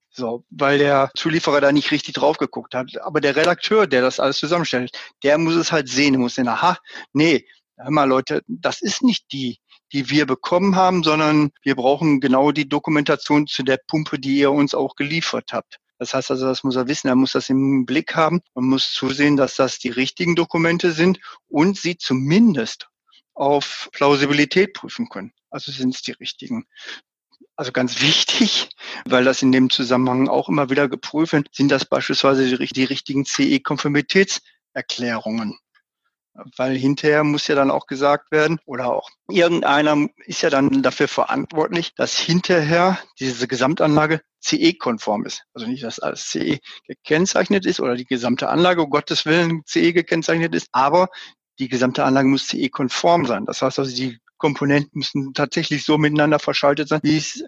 So, 0.10 0.45
weil 0.50 0.77
der 0.77 1.10
Zulieferer 1.15 1.62
da 1.62 1.72
nicht 1.72 1.91
richtig 1.91 2.13
drauf 2.15 2.38
geguckt 2.38 2.75
hat. 2.75 3.01
Aber 3.01 3.19
der 3.19 3.36
Redakteur, 3.36 3.88
der 3.88 4.01
das 4.01 4.19
alles 4.19 4.38
zusammenstellt, 4.38 4.91
der 5.24 5.38
muss 5.38 5.55
es 5.55 5.72
halt 5.72 5.89
sehen. 5.89 6.19
Muss 6.19 6.36
sehen, 6.36 6.48
aha, 6.48 6.77
nee, 7.13 7.48
hör 7.77 7.89
mal 7.89 8.07
Leute, 8.07 8.43
das 8.48 8.81
ist 8.81 9.01
nicht 9.01 9.31
die 9.31 9.57
die 9.93 10.09
wir 10.09 10.25
bekommen 10.25 10.75
haben, 10.75 11.03
sondern 11.03 11.51
wir 11.62 11.75
brauchen 11.75 12.19
genau 12.19 12.51
die 12.51 12.67
Dokumentation 12.67 13.47
zu 13.47 13.63
der 13.63 13.77
Pumpe, 13.77 14.19
die 14.19 14.39
ihr 14.39 14.51
uns 14.51 14.75
auch 14.75 14.95
geliefert 14.95 15.53
habt. 15.53 15.79
Das 16.00 16.13
heißt 16.13 16.31
also, 16.31 16.47
das 16.47 16.63
muss 16.63 16.75
er 16.75 16.88
wissen, 16.88 17.07
er 17.07 17.15
muss 17.15 17.31
das 17.33 17.50
im 17.50 17.85
Blick 17.85 18.15
haben. 18.15 18.41
Man 18.55 18.65
muss 18.65 18.91
zusehen, 18.91 19.38
dass 19.38 19.55
das 19.55 19.77
die 19.79 19.89
richtigen 19.89 20.35
Dokumente 20.35 20.91
sind 20.91 21.19
und 21.47 21.77
sie 21.77 21.97
zumindest 21.97 22.89
auf 23.35 23.89
Plausibilität 23.93 24.73
prüfen 24.73 25.07
können. 25.09 25.33
Also 25.50 25.71
sind 25.71 25.95
es 25.95 26.01
die 26.01 26.12
richtigen. 26.12 26.65
Also 27.55 27.71
ganz 27.71 28.01
wichtig, 28.07 28.69
weil 29.05 29.23
das 29.23 29.41
in 29.43 29.51
dem 29.51 29.69
Zusammenhang 29.69 30.27
auch 30.27 30.50
immer 30.50 30.69
wieder 30.69 30.89
geprüft 30.89 31.33
wird, 31.33 31.50
sind 31.53 31.69
das 31.69 31.85
beispielsweise 31.85 32.57
die, 32.57 32.65
die 32.65 32.83
richtigen 32.83 33.25
CE-Konformitätserklärungen 33.25 35.59
weil 36.57 36.75
hinterher 36.75 37.23
muss 37.23 37.47
ja 37.47 37.55
dann 37.55 37.71
auch 37.71 37.85
gesagt 37.85 38.31
werden, 38.31 38.59
oder 38.65 38.91
auch 38.91 39.09
irgendeiner 39.29 40.07
ist 40.25 40.41
ja 40.41 40.49
dann 40.49 40.81
dafür 40.81 41.07
verantwortlich, 41.07 41.93
dass 41.95 42.17
hinterher 42.17 42.99
diese 43.19 43.47
Gesamtanlage 43.47 44.21
CE-konform 44.41 45.25
ist. 45.25 45.43
Also 45.53 45.67
nicht, 45.67 45.83
dass 45.83 45.99
alles 45.99 46.29
CE 46.29 46.59
gekennzeichnet 46.87 47.65
ist 47.65 47.79
oder 47.79 47.95
die 47.95 48.05
gesamte 48.05 48.49
Anlage, 48.49 48.81
um 48.81 48.89
Gottes 48.89 49.25
Willen, 49.25 49.63
CE 49.65 49.93
gekennzeichnet 49.93 50.53
ist, 50.55 50.67
aber 50.71 51.09
die 51.59 51.69
gesamte 51.69 52.03
Anlage 52.03 52.27
muss 52.27 52.47
CE-konform 52.47 53.25
sein. 53.25 53.45
Das 53.45 53.61
heißt 53.61 53.79
also, 53.79 53.95
die 53.95 54.19
Komponenten 54.37 54.99
müssen 54.99 55.33
tatsächlich 55.33 55.85
so 55.85 55.97
miteinander 55.97 56.39
verschaltet 56.39 56.89
sein, 56.89 56.99
wie 57.03 57.17
es 57.17 57.43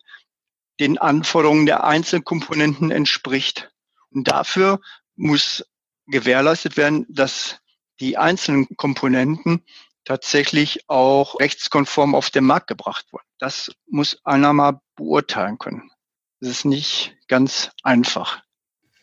den 0.79 0.97
Anforderungen 0.97 1.65
der 1.65 1.83
einzelnen 1.83 2.23
Komponenten 2.23 2.91
entspricht. 2.91 3.69
Und 4.11 4.27
dafür 4.27 4.79
muss 5.15 5.65
gewährleistet 6.07 6.77
werden, 6.77 7.05
dass 7.09 7.59
die 7.99 8.17
einzelnen 8.17 8.67
Komponenten 8.77 9.63
tatsächlich 10.03 10.87
auch 10.87 11.39
rechtskonform 11.39 12.15
auf 12.15 12.29
den 12.29 12.45
Markt 12.45 12.67
gebracht 12.67 13.05
wurden. 13.11 13.25
Das 13.39 13.71
muss 13.87 14.19
einer 14.23 14.53
mal 14.53 14.79
beurteilen 14.95 15.57
können. 15.57 15.91
Das 16.39 16.49
ist 16.49 16.65
nicht 16.65 17.15
ganz 17.27 17.71
einfach. 17.83 18.41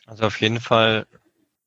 Also 0.07 0.25
auf 0.27 0.41
jeden 0.41 0.61
Fall 0.61 1.07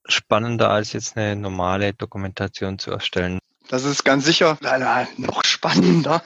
spannender 0.07 0.69
als 0.69 0.93
jetzt 0.93 1.17
eine 1.17 1.35
normale 1.35 1.93
Dokumentation 1.93 2.79
zu 2.79 2.91
erstellen. 2.91 3.39
Das 3.67 3.83
ist 3.83 4.03
ganz 4.03 4.25
sicher 4.25 4.57
leider 4.61 5.07
noch 5.17 5.43
spannender. 5.43 6.23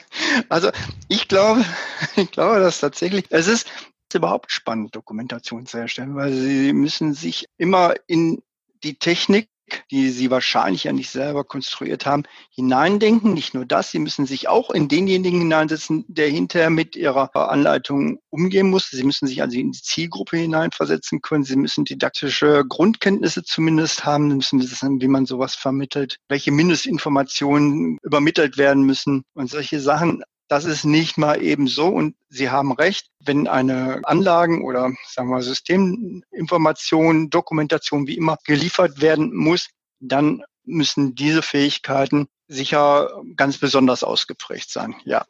Also 0.49 0.71
ich 1.07 1.27
glaube, 1.27 1.63
ich 2.15 2.31
glaube, 2.31 2.59
dass 2.59 2.79
tatsächlich, 2.79 3.25
es 3.29 3.47
ist 3.47 3.71
überhaupt 4.13 4.51
spannend, 4.51 4.95
Dokumentation 4.95 5.65
zu 5.65 5.77
erstellen, 5.77 6.15
weil 6.15 6.33
sie 6.33 6.73
müssen 6.73 7.13
sich 7.13 7.45
immer 7.57 7.95
in 8.07 8.41
die 8.83 8.95
Technik 8.95 9.49
die 9.91 10.09
sie 10.09 10.31
wahrscheinlich 10.31 10.85
ja 10.85 10.93
nicht 10.93 11.09
selber 11.09 11.43
konstruiert 11.43 12.05
haben, 12.05 12.23
hineindenken. 12.51 13.33
Nicht 13.33 13.53
nur 13.53 13.65
das, 13.65 13.91
sie 13.91 13.99
müssen 13.99 14.25
sich 14.25 14.47
auch 14.47 14.69
in 14.69 14.87
denjenigen 14.87 15.39
hineinsetzen, 15.39 16.05
der 16.07 16.29
hinterher 16.29 16.69
mit 16.69 16.95
ihrer 16.95 17.35
Anleitung 17.35 18.19
umgehen 18.29 18.69
muss. 18.69 18.89
Sie 18.89 19.03
müssen 19.03 19.27
sich 19.27 19.41
also 19.41 19.57
in 19.57 19.71
die 19.71 19.81
Zielgruppe 19.81 20.37
hineinversetzen 20.37 21.21
können. 21.21 21.43
Sie 21.43 21.55
müssen 21.55 21.85
didaktische 21.85 22.63
Grundkenntnisse 22.67 23.43
zumindest 23.43 24.05
haben. 24.05 24.29
Sie 24.29 24.35
müssen 24.35 24.61
wissen, 24.61 25.01
wie 25.01 25.07
man 25.07 25.25
sowas 25.25 25.55
vermittelt, 25.55 26.17
welche 26.27 26.51
Mindestinformationen 26.51 27.97
übermittelt 28.03 28.57
werden 28.57 28.83
müssen 28.83 29.23
und 29.33 29.49
solche 29.49 29.79
Sachen. 29.79 30.23
Das 30.49 30.65
ist 30.65 30.83
nicht 30.83 31.17
mal 31.17 31.41
eben 31.41 31.67
so 31.67 31.87
und 31.87 32.15
Sie 32.27 32.49
haben 32.49 32.71
recht, 32.73 33.09
wenn 33.19 33.47
eine 33.47 34.01
Anlagen- 34.03 34.65
oder 34.65 34.91
sagen 35.07 35.29
wir 35.29 35.41
Systeminformation, 35.43 37.29
Dokumentation, 37.29 38.07
wie 38.07 38.17
immer 38.17 38.37
geliefert 38.43 38.99
werden 38.99 39.33
muss, 39.33 39.69
dann 39.99 40.43
müssen 40.63 41.15
diese 41.15 41.43
Fähigkeiten 41.43 42.27
sicher 42.47 43.21
ganz 43.35 43.59
besonders 43.59 44.03
ausgeprägt 44.03 44.71
sein, 44.71 44.95
ja. 45.05 45.25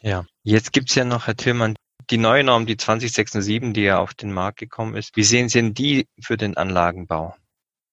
Ja, 0.00 0.26
jetzt 0.42 0.72
gibt's 0.72 0.94
ja 0.96 1.04
noch, 1.04 1.26
Herr 1.26 1.36
Tillmann, 1.36 1.76
die 2.10 2.18
neue 2.18 2.42
Norm, 2.42 2.66
die 2.66 2.76
2067, 2.76 3.72
die 3.74 3.82
ja 3.82 3.98
auf 3.98 4.14
den 4.14 4.32
Markt 4.32 4.58
gekommen 4.58 4.96
ist. 4.96 5.16
Wie 5.16 5.24
sehen 5.24 5.48
Sie 5.48 5.58
denn 5.58 5.74
die 5.74 6.06
für 6.20 6.36
den 6.36 6.56
Anlagenbau? 6.56 7.36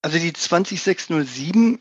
Also 0.02 0.20
die 0.20 0.34
20607 0.34 1.80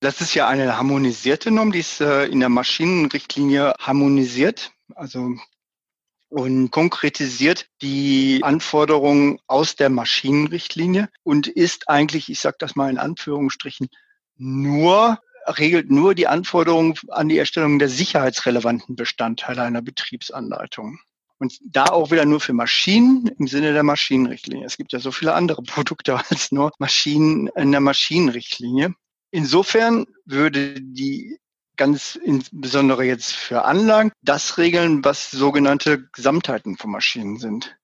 Das 0.00 0.20
ist 0.20 0.34
ja 0.34 0.46
eine 0.46 0.76
harmonisierte 0.76 1.50
Norm, 1.50 1.72
die 1.72 1.78
ist 1.80 2.00
äh, 2.00 2.26
in 2.26 2.40
der 2.40 2.50
Maschinenrichtlinie 2.50 3.74
harmonisiert. 3.78 4.72
Also 4.94 5.36
und 6.28 6.70
konkretisiert 6.70 7.68
die 7.82 8.40
Anforderungen 8.42 9.38
aus 9.46 9.76
der 9.76 9.90
Maschinenrichtlinie 9.90 11.08
und 11.22 11.46
ist 11.46 11.88
eigentlich, 11.88 12.28
ich 12.28 12.40
sage 12.40 12.56
das 12.58 12.74
mal 12.74 12.90
in 12.90 12.98
Anführungsstrichen, 12.98 13.88
nur 14.36 15.18
regelt 15.46 15.90
nur 15.90 16.14
die 16.14 16.26
Anforderungen 16.26 16.94
an 17.08 17.28
die 17.28 17.38
Erstellung 17.38 17.78
der 17.78 17.88
sicherheitsrelevanten 17.88 18.96
Bestandteile 18.96 19.62
einer 19.62 19.82
Betriebsanleitung. 19.82 20.98
Und 21.38 21.58
da 21.62 21.84
auch 21.86 22.10
wieder 22.10 22.24
nur 22.24 22.40
für 22.40 22.54
Maschinen 22.54 23.28
im 23.38 23.46
Sinne 23.46 23.72
der 23.72 23.82
Maschinenrichtlinie. 23.82 24.66
Es 24.66 24.78
gibt 24.78 24.92
ja 24.92 24.98
so 24.98 25.12
viele 25.12 25.34
andere 25.34 25.62
Produkte 25.66 26.16
als 26.16 26.50
nur 26.50 26.72
Maschinen 26.78 27.48
in 27.48 27.70
der 27.70 27.80
Maschinenrichtlinie. 27.80 28.94
Insofern 29.30 30.06
würde 30.24 30.80
die 30.80 31.38
ganz 31.76 32.16
insbesondere 32.16 33.04
jetzt 33.04 33.32
für 33.32 33.64
Anlagen 33.64 34.12
das 34.22 34.58
regeln, 34.58 35.04
was 35.04 35.30
sogenannte 35.30 36.08
Gesamtheiten 36.12 36.76
von 36.76 36.90
Maschinen 36.90 37.38
sind. 37.38 37.76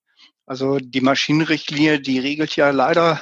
Also 0.46 0.78
die 0.78 1.00
Maschinenrichtlinie, 1.00 2.00
die 2.00 2.18
regelt 2.18 2.56
ja 2.56 2.70
leider 2.70 3.20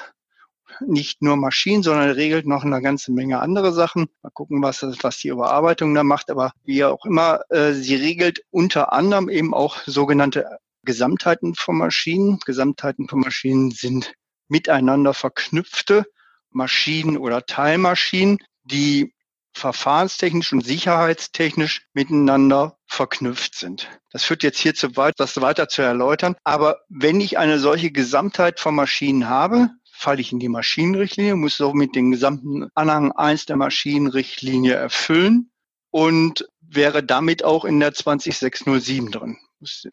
nicht 0.86 1.22
nur 1.22 1.36
Maschinen, 1.36 1.82
sondern 1.82 2.10
regelt 2.10 2.46
noch 2.46 2.64
eine 2.64 2.80
ganze 2.80 3.12
Menge 3.12 3.40
andere 3.40 3.72
Sachen. 3.72 4.08
Mal 4.22 4.30
gucken, 4.30 4.62
was, 4.62 4.82
was 5.02 5.18
die 5.18 5.28
Überarbeitung 5.28 5.94
da 5.94 6.02
macht. 6.02 6.30
Aber 6.30 6.52
wie 6.64 6.84
auch 6.84 7.04
immer, 7.04 7.40
äh, 7.50 7.72
sie 7.72 7.96
regelt 7.96 8.42
unter 8.50 8.92
anderem 8.92 9.28
eben 9.28 9.52
auch 9.52 9.78
sogenannte 9.86 10.58
Gesamtheiten 10.84 11.54
von 11.54 11.76
Maschinen. 11.76 12.38
Gesamtheiten 12.46 13.08
von 13.08 13.20
Maschinen 13.20 13.70
sind 13.70 14.14
miteinander 14.48 15.12
verknüpfte 15.12 16.06
Maschinen 16.50 17.16
oder 17.16 17.46
Teilmaschinen, 17.46 18.38
die 18.64 19.12
verfahrenstechnisch 19.52 20.52
und 20.52 20.64
sicherheitstechnisch 20.64 21.86
miteinander 21.92 22.78
verknüpft 22.86 23.54
sind. 23.54 23.88
Das 24.10 24.24
führt 24.24 24.42
jetzt 24.42 24.58
hier 24.58 24.74
zu 24.74 24.96
weit, 24.96 25.14
das 25.18 25.40
weiter 25.40 25.68
zu 25.68 25.82
erläutern. 25.82 26.36
Aber 26.44 26.80
wenn 26.88 27.20
ich 27.20 27.38
eine 27.38 27.58
solche 27.58 27.90
Gesamtheit 27.90 28.60
von 28.60 28.74
Maschinen 28.74 29.28
habe, 29.28 29.70
falle 29.92 30.20
ich 30.20 30.32
in 30.32 30.38
die 30.38 30.48
Maschinenrichtlinie, 30.48 31.36
muss 31.36 31.56
somit 31.56 31.94
den 31.94 32.10
gesamten 32.10 32.68
Anhang 32.74 33.12
1 33.12 33.46
der 33.46 33.56
Maschinenrichtlinie 33.56 34.74
erfüllen 34.74 35.50
und 35.90 36.48
wäre 36.60 37.02
damit 37.02 37.44
auch 37.44 37.64
in 37.64 37.80
der 37.80 37.92
20607 37.92 39.10
drin. 39.10 39.36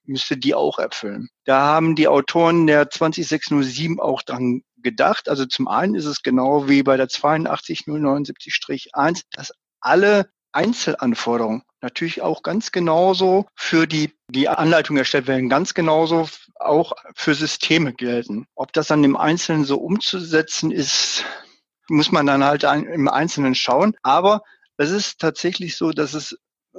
Müsste 0.05 0.37
die 0.37 0.55
auch 0.55 0.79
erfüllen. 0.79 1.27
Da 1.43 1.59
haben 1.59 1.95
die 1.95 2.07
Autoren 2.07 2.67
der 2.67 2.89
20607 2.89 3.99
auch 3.99 4.21
dran 4.21 4.61
gedacht. 4.87 5.29
Also 5.29 5.45
zum 5.45 5.67
einen 5.67 5.95
ist 5.95 6.05
es 6.05 6.23
genau 6.23 6.69
wie 6.69 6.83
bei 6.83 6.97
der 6.97 7.09
82079-1, 7.09 9.23
dass 9.31 9.51
alle 9.81 10.29
Einzelanforderungen 10.53 11.63
natürlich 11.81 12.21
auch 12.21 12.41
ganz 12.41 12.71
genauso 12.71 13.47
für 13.55 13.85
die, 13.85 14.13
die 14.29 14.49
Anleitung 14.49 14.97
erstellt 14.97 15.27
werden, 15.27 15.49
ganz 15.49 15.73
genauso 15.73 16.27
auch 16.55 16.93
für 17.15 17.35
Systeme 17.35 17.93
gelten. 17.93 18.47
Ob 18.55 18.73
das 18.73 18.87
dann 18.87 19.03
im 19.03 19.17
Einzelnen 19.17 19.65
so 19.65 19.77
umzusetzen 19.77 20.71
ist, 20.71 21.25
muss 21.89 22.11
man 22.11 22.25
dann 22.25 22.43
halt 22.43 22.63
im 22.63 23.07
Einzelnen 23.07 23.55
schauen. 23.55 23.95
Aber 24.01 24.41
es 24.77 24.89
ist 24.89 25.19
tatsächlich 25.19 25.77
so, 25.77 25.91
dass 25.91 26.13
es, 26.13 26.37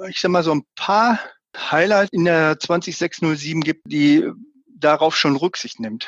ich 0.09 0.19
sag 0.19 0.31
mal, 0.31 0.43
so 0.43 0.53
ein 0.53 0.63
paar 0.75 1.19
Highlights 1.55 2.11
in 2.11 2.25
der 2.25 2.59
20607 2.59 3.61
gibt, 3.61 3.83
die 3.85 4.29
darauf 4.67 5.15
schon 5.15 5.35
Rücksicht 5.35 5.79
nimmt. 5.79 6.07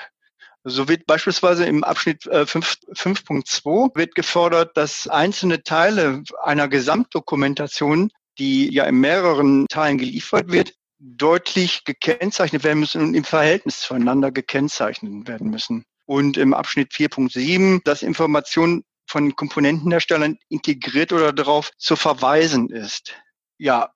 So 0.64 0.88
wird 0.88 1.08
beispielsweise 1.08 1.66
im 1.66 1.84
Abschnitt 1.84 2.26
5.2 2.26 3.92
äh, 3.92 3.98
wird 3.98 4.16
gefordert, 4.16 4.78
dass 4.78 5.08
einzelne 5.08 5.64
Teile 5.64 6.24
einer 6.44 6.68
Gesamtdokumentation, 6.68 8.12
die 8.38 8.72
ja 8.72 8.86
in 8.86 9.00
mehreren 9.00 9.66
Teilen 9.68 9.98
geliefert 9.98 10.52
wird, 10.52 10.74
deutlich 11.00 11.84
gekennzeichnet 11.84 12.64
werden 12.64 12.80
müssen 12.80 13.02
und 13.02 13.14
im 13.16 13.24
Verhältnis 13.24 13.80
zueinander 13.80 14.32
gekennzeichnet 14.32 15.28
werden 15.28 15.50
müssen. 15.50 15.84
Und 16.06 16.38
im 16.38 16.54
Abschnitt 16.54 16.92
4.7, 16.92 17.82
dass 17.84 18.04
Informationen 18.04 18.84
von 19.08 19.36
Komponentenherstellern 19.36 20.38
integriert 20.50 21.12
oder 21.12 21.34
darauf 21.34 21.72
zu 21.78 21.96
verweisen 21.96 22.70
ist. 22.70 23.16
Ja, 23.58 23.92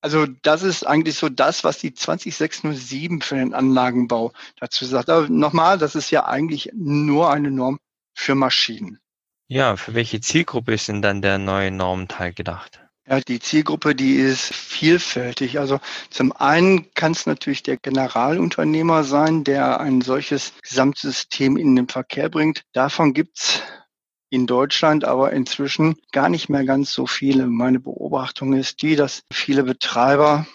also 0.00 0.26
das 0.42 0.62
ist 0.62 0.86
eigentlich 0.86 1.16
so 1.16 1.28
das, 1.28 1.64
was 1.64 1.78
die 1.78 1.94
20607 1.94 3.20
für 3.20 3.36
den 3.36 3.54
Anlagenbau 3.54 4.32
dazu 4.58 4.84
sagt. 4.84 5.10
Aber 5.10 5.28
nochmal, 5.28 5.78
das 5.78 5.94
ist 5.94 6.10
ja 6.10 6.26
eigentlich 6.26 6.70
nur 6.74 7.30
eine 7.30 7.50
Norm 7.50 7.78
für 8.14 8.34
Maschinen. 8.34 8.98
Ja, 9.48 9.76
für 9.76 9.94
welche 9.94 10.20
Zielgruppe 10.20 10.74
ist 10.74 10.88
denn 10.88 11.02
dann 11.02 11.22
der 11.22 11.38
neue 11.38 11.70
Normteil 11.70 12.32
gedacht? 12.32 12.80
Ja, 13.06 13.20
die 13.20 13.40
Zielgruppe, 13.40 13.96
die 13.96 14.14
ist 14.14 14.54
vielfältig. 14.54 15.58
Also 15.58 15.80
zum 16.10 16.30
einen 16.30 16.94
kann 16.94 17.10
es 17.10 17.26
natürlich 17.26 17.64
der 17.64 17.76
Generalunternehmer 17.76 19.02
sein, 19.02 19.42
der 19.42 19.80
ein 19.80 20.00
solches 20.00 20.52
Gesamtsystem 20.62 21.56
in 21.56 21.74
den 21.74 21.88
Verkehr 21.88 22.28
bringt. 22.28 22.62
Davon 22.72 23.12
gibt's 23.12 23.62
in 24.30 24.46
Deutschland 24.46 25.04
aber 25.04 25.32
inzwischen 25.32 25.96
gar 26.12 26.28
nicht 26.28 26.48
mehr 26.48 26.64
ganz 26.64 26.92
so 26.92 27.06
viele. 27.06 27.46
Meine 27.46 27.80
Beobachtung 27.80 28.54
ist 28.54 28.80
die, 28.80 28.96
dass 28.96 29.24
viele 29.32 29.64
Betreiber 29.64 30.46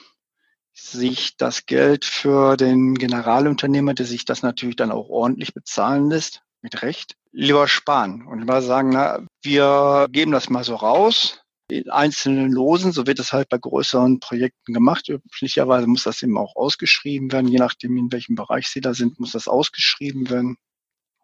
sich 0.74 1.38
das 1.38 1.66
Geld 1.66 2.06
für 2.06 2.58
den 2.58 2.96
Generalunternehmer, 2.96 3.94
der 3.94 4.06
sich 4.06 4.26
das 4.26 4.42
natürlich 4.42 4.78
dann 4.78 4.92
auch 4.92 5.10
ordentlich 5.10 5.54
bezahlen 5.54 6.10
lässt, 6.10 6.42
mit 6.62 6.82
Recht, 6.82 7.16
lieber 7.32 7.68
sparen 7.68 8.26
und 8.26 8.46
mal 8.46 8.62
sagen, 8.62 8.90
na, 8.90 9.26
wir 9.44 10.08
geben 10.10 10.32
das 10.32 10.50
mal 10.50 10.64
so 10.64 10.76
raus, 10.76 11.42
in 11.68 11.90
einzelnen 11.90 12.52
Losen, 12.52 12.92
so 12.92 13.08
wird 13.08 13.20
es 13.20 13.34
halt 13.34 13.50
bei 13.50 13.58
größeren 13.58 14.20
Projekten 14.20 14.74
gemacht. 14.74 15.10
Üblicherweise 15.10 15.88
muss 15.88 16.04
das 16.04 16.22
eben 16.22 16.38
auch 16.38 16.56
ausgeschrieben 16.56 17.32
werden, 17.32 17.48
je 17.48 17.58
nachdem, 17.58 17.98
in 17.98 18.12
welchem 18.12 18.36
Bereich 18.36 18.68
Sie 18.68 18.82
da 18.82 18.94
sind, 18.94 19.20
muss 19.20 19.32
das 19.32 19.48
ausgeschrieben 19.48 20.30
werden 20.30 20.58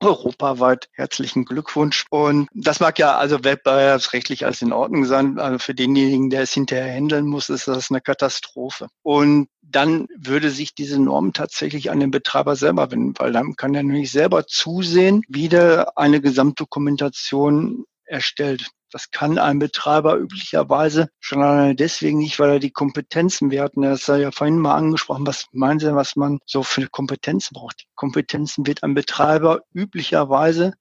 europaweit 0.02 0.90
herzlichen 0.94 1.46
Glückwunsch. 1.46 2.06
Und 2.10 2.48
das 2.54 2.80
mag 2.80 3.00
ja 3.00 3.18
also 3.18 3.44
wettbewerbsrechtlich 3.44 4.46
alles 4.46 4.62
in 4.62 4.74
Ordnung 4.74 5.06
sein. 5.06 5.40
Also 5.40 5.60
für 5.60 5.76
denjenigen, 5.76 6.30
der 6.30 6.42
es 6.42 6.54
hinterher 6.54 6.94
handeln 6.94 7.26
muss, 7.28 7.50
ist 7.50 7.68
das 7.68 7.92
eine 7.92 8.02
Katastrophe. 8.02 8.88
Und 9.04 9.48
dann 9.62 10.08
würde 10.18 10.50
sich 10.50 10.76
diese 10.76 11.00
Norm 11.00 11.34
tatsächlich 11.34 11.92
an 11.92 12.00
den 12.00 12.12
Betreiber 12.12 12.56
selber 12.56 12.92
wenden, 12.92 13.14
weil 13.18 13.32
dann 13.32 13.56
kann 13.56 13.74
er 13.74 13.84
nämlich 13.84 14.12
selber 14.12 14.46
zusehen, 14.46 15.24
wie 15.30 15.48
der 15.48 15.98
eine 15.98 16.20
Gesamtdokumentation 16.20 17.86
erstellt. 18.06 18.70
Das 18.91 19.10
kann 19.10 19.38
ein 19.38 19.60
Betreiber 19.60 20.17
üblicherweise 20.17 21.10
schon 21.19 21.41
alleine 21.41 21.75
deswegen 21.75 22.19
nicht, 22.19 22.39
weil 22.39 22.51
er 22.51 22.60
die 22.60 22.71
Kompetenzen, 22.71 23.49
wir 23.49 23.63
hatten 23.63 23.82
das 23.82 24.08
ja 24.08 24.32
vorhin 24.32 24.60
mal 24.60 24.75
angesprochen, 24.75 25.25
was 25.25 25.45
meinen 25.54 25.80
Sie, 25.80 25.95
was 25.95 26.15
man 26.15 26.39
so 26.45 26.62
für 26.62 26.88
Kompetenzen 26.88 27.54
braucht? 27.54 27.82
Die 27.82 27.88
Kompetenzen 27.95 28.67
wird 28.67 28.84
ein 28.84 28.93
Betreiber 28.93 29.62
üblicherweise 29.73 30.73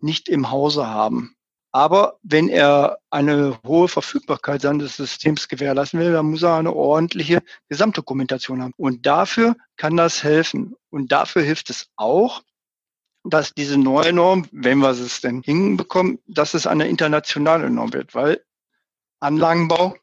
nicht 0.00 0.28
im 0.28 0.50
Hause 0.50 0.86
haben. 0.86 1.34
Aber 1.70 2.18
wenn 2.22 2.48
er 2.48 2.98
eine 3.10 3.58
hohe 3.66 3.88
Verfügbarkeit 3.88 4.62
seines 4.62 4.96
Systems 4.96 5.48
gewährleisten 5.48 6.00
will, 6.00 6.12
dann 6.12 6.30
muss 6.30 6.42
er 6.42 6.56
eine 6.56 6.72
ordentliche 6.72 7.42
Gesamtdokumentation 7.68 8.62
haben. 8.62 8.72
Und 8.76 9.04
dafür 9.04 9.54
kann 9.76 9.96
das 9.96 10.22
helfen. 10.24 10.74
Und 10.90 11.12
dafür 11.12 11.42
hilft 11.42 11.68
es 11.68 11.88
auch, 11.96 12.42
dass 13.24 13.54
diese 13.54 13.78
neue 13.78 14.12
Norm, 14.12 14.46
wenn 14.52 14.78
wir 14.78 14.90
es 14.90 15.20
denn 15.20 15.42
hinbekommen, 15.42 16.18
dass 16.26 16.54
es 16.54 16.66
eine 16.66 16.88
internationale 16.88 17.70
Norm 17.70 17.92
wird, 17.92 18.14
weil 18.14 18.42
Anlagenbau 19.20 19.96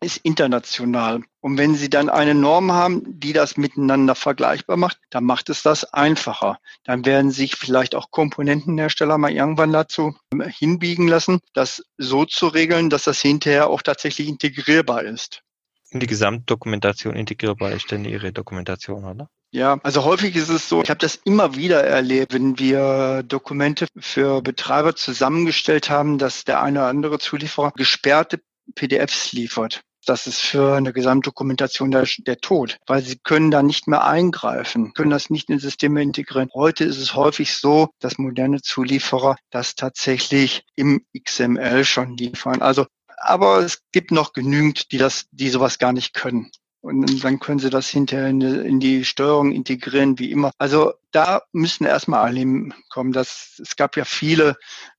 ist 0.00 0.18
international. 0.18 1.22
Und 1.40 1.58
wenn 1.58 1.74
Sie 1.74 1.90
dann 1.90 2.08
eine 2.08 2.34
Norm 2.34 2.72
haben, 2.72 3.18
die 3.18 3.32
das 3.32 3.56
miteinander 3.56 4.14
vergleichbar 4.14 4.76
macht, 4.76 4.98
dann 5.10 5.24
macht 5.24 5.48
es 5.50 5.62
das 5.62 5.84
einfacher. 5.92 6.58
Dann 6.84 7.04
werden 7.04 7.30
sich 7.30 7.56
vielleicht 7.56 7.94
auch 7.94 8.10
Komponentenhersteller 8.10 9.18
mal 9.18 9.32
irgendwann 9.32 9.72
dazu 9.72 10.16
hinbiegen 10.32 11.08
lassen, 11.08 11.40
das 11.52 11.82
so 11.96 12.24
zu 12.24 12.46
regeln, 12.46 12.90
dass 12.90 13.04
das 13.04 13.20
hinterher 13.20 13.68
auch 13.70 13.82
tatsächlich 13.82 14.28
integrierbar 14.28 15.02
ist. 15.02 15.42
In 15.90 16.00
die 16.00 16.06
Gesamtdokumentation 16.06 17.16
integrierbar 17.16 17.72
ist 17.72 17.90
denn 17.90 18.04
Ihre 18.04 18.32
Dokumentation, 18.32 19.04
oder? 19.04 19.28
Ja, 19.50 19.78
also 19.82 20.04
häufig 20.04 20.36
ist 20.36 20.50
es 20.50 20.68
so, 20.68 20.82
ich 20.82 20.90
habe 20.90 20.98
das 20.98 21.16
immer 21.24 21.56
wieder 21.56 21.82
erlebt, 21.82 22.34
wenn 22.34 22.58
wir 22.58 23.22
Dokumente 23.22 23.86
für 23.98 24.42
Betreiber 24.42 24.94
zusammengestellt 24.94 25.88
haben, 25.88 26.18
dass 26.18 26.44
der 26.44 26.62
eine 26.62 26.80
oder 26.80 26.88
andere 26.88 27.18
Zulieferer 27.18 27.72
gesperrte 27.74 28.40
PDFs 28.74 29.32
liefert. 29.32 29.80
Das 30.04 30.26
ist 30.26 30.40
für 30.40 30.74
eine 30.76 30.92
Gesamtdokumentation 30.92 31.90
der, 31.90 32.06
der 32.18 32.38
Tod, 32.38 32.78
weil 32.86 33.02
sie 33.02 33.18
können 33.18 33.50
da 33.50 33.62
nicht 33.62 33.88
mehr 33.88 34.04
eingreifen, 34.04 34.92
können 34.94 35.10
das 35.10 35.30
nicht 35.30 35.50
in 35.50 35.58
Systeme 35.58 36.02
integrieren. 36.02 36.50
Heute 36.54 36.84
ist 36.84 36.98
es 36.98 37.14
häufig 37.14 37.54
so, 37.56 37.88
dass 38.00 38.18
moderne 38.18 38.60
Zulieferer 38.60 39.36
das 39.50 39.74
tatsächlich 39.74 40.64
im 40.76 41.04
XML 41.18 41.84
schon 41.84 42.16
liefern. 42.16 42.62
Also 42.62 42.86
aber 43.20 43.58
es 43.58 43.82
gibt 43.92 44.10
noch 44.10 44.32
genügend, 44.32 44.92
die 44.92 44.98
das, 44.98 45.26
die 45.32 45.48
sowas 45.48 45.78
gar 45.78 45.92
nicht 45.92 46.14
können. 46.14 46.50
Und 46.88 47.22
dann 47.22 47.38
können 47.38 47.58
Sie 47.58 47.68
das 47.68 47.88
hinterher 47.88 48.28
in 48.28 48.80
die, 48.80 49.04
Steuerung 49.04 49.52
integrieren, 49.52 50.18
wie 50.18 50.30
immer. 50.30 50.52
Also 50.56 50.94
da 51.10 51.42
müssen 51.52 51.84
erstmal 51.84 52.20
alle 52.20 52.70
kommen. 52.88 53.12
Das, 53.12 53.60
es 53.62 53.76
gab 53.76 53.96
ja 53.98 54.06
viele 54.06 54.56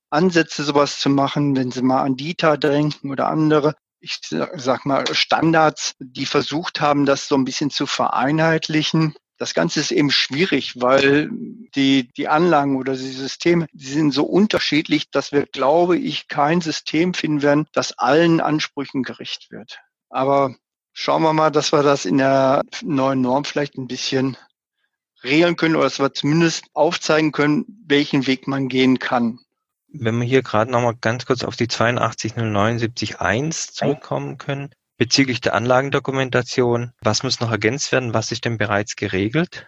Ansätze, 0.08 0.62
sowas 0.62 1.00
zu 1.00 1.10
machen, 1.10 1.56
wenn 1.56 1.72
Sie 1.72 1.82
mal 1.82 2.02
an 2.02 2.16
DITA 2.16 2.56
denken 2.58 3.10
oder 3.10 3.26
andere, 3.28 3.74
ich 3.98 4.20
sag 4.22 4.86
mal, 4.86 5.04
Standards, 5.12 5.94
die 5.98 6.26
versucht 6.26 6.80
haben, 6.80 7.06
das 7.06 7.26
so 7.26 7.34
ein 7.34 7.44
bisschen 7.44 7.70
zu 7.70 7.86
vereinheitlichen. 7.86 9.14
Das 9.36 9.52
Ganze 9.52 9.80
ist 9.80 9.90
eben 9.90 10.12
schwierig, 10.12 10.80
weil 10.80 11.28
die, 11.74 12.08
die 12.16 12.28
Anlagen 12.28 12.76
oder 12.76 12.92
die 12.92 13.10
Systeme, 13.10 13.66
die 13.72 13.86
sind 13.86 14.12
so 14.12 14.24
unterschiedlich, 14.24 15.10
dass 15.10 15.32
wir, 15.32 15.46
glaube 15.46 15.98
ich, 15.98 16.28
kein 16.28 16.60
System 16.60 17.14
finden 17.14 17.42
werden, 17.42 17.66
das 17.72 17.98
allen 17.98 18.40
Ansprüchen 18.40 19.02
gerecht 19.02 19.50
wird. 19.50 19.80
Aber 20.08 20.54
schauen 20.92 21.22
wir 21.22 21.32
mal, 21.32 21.50
dass 21.50 21.72
wir 21.72 21.82
das 21.82 22.04
in 22.04 22.18
der 22.18 22.62
neuen 22.82 23.20
Norm 23.20 23.44
vielleicht 23.44 23.76
ein 23.76 23.86
bisschen 23.86 24.36
regeln 25.22 25.56
können 25.56 25.76
oder 25.76 25.84
dass 25.84 25.98
wir 25.98 26.12
zumindest 26.12 26.64
aufzeigen 26.72 27.32
können, 27.32 27.64
welchen 27.86 28.26
Weg 28.26 28.46
man 28.46 28.68
gehen 28.68 28.98
kann. 28.98 29.38
Wenn 29.92 30.18
wir 30.18 30.26
hier 30.26 30.42
gerade 30.42 30.70
nochmal 30.70 30.94
ganz 31.00 31.26
kurz 31.26 31.44
auf 31.44 31.56
die 31.56 31.66
82079.1 31.66 33.72
zurückkommen 33.72 34.38
können, 34.38 34.70
Bezüglich 35.00 35.40
der 35.40 35.54
Anlagendokumentation, 35.54 36.92
was 37.00 37.22
muss 37.22 37.40
noch 37.40 37.50
ergänzt 37.50 37.90
werden? 37.90 38.12
Was 38.12 38.32
ist 38.32 38.44
denn 38.44 38.58
bereits 38.58 38.96
geregelt? 38.96 39.66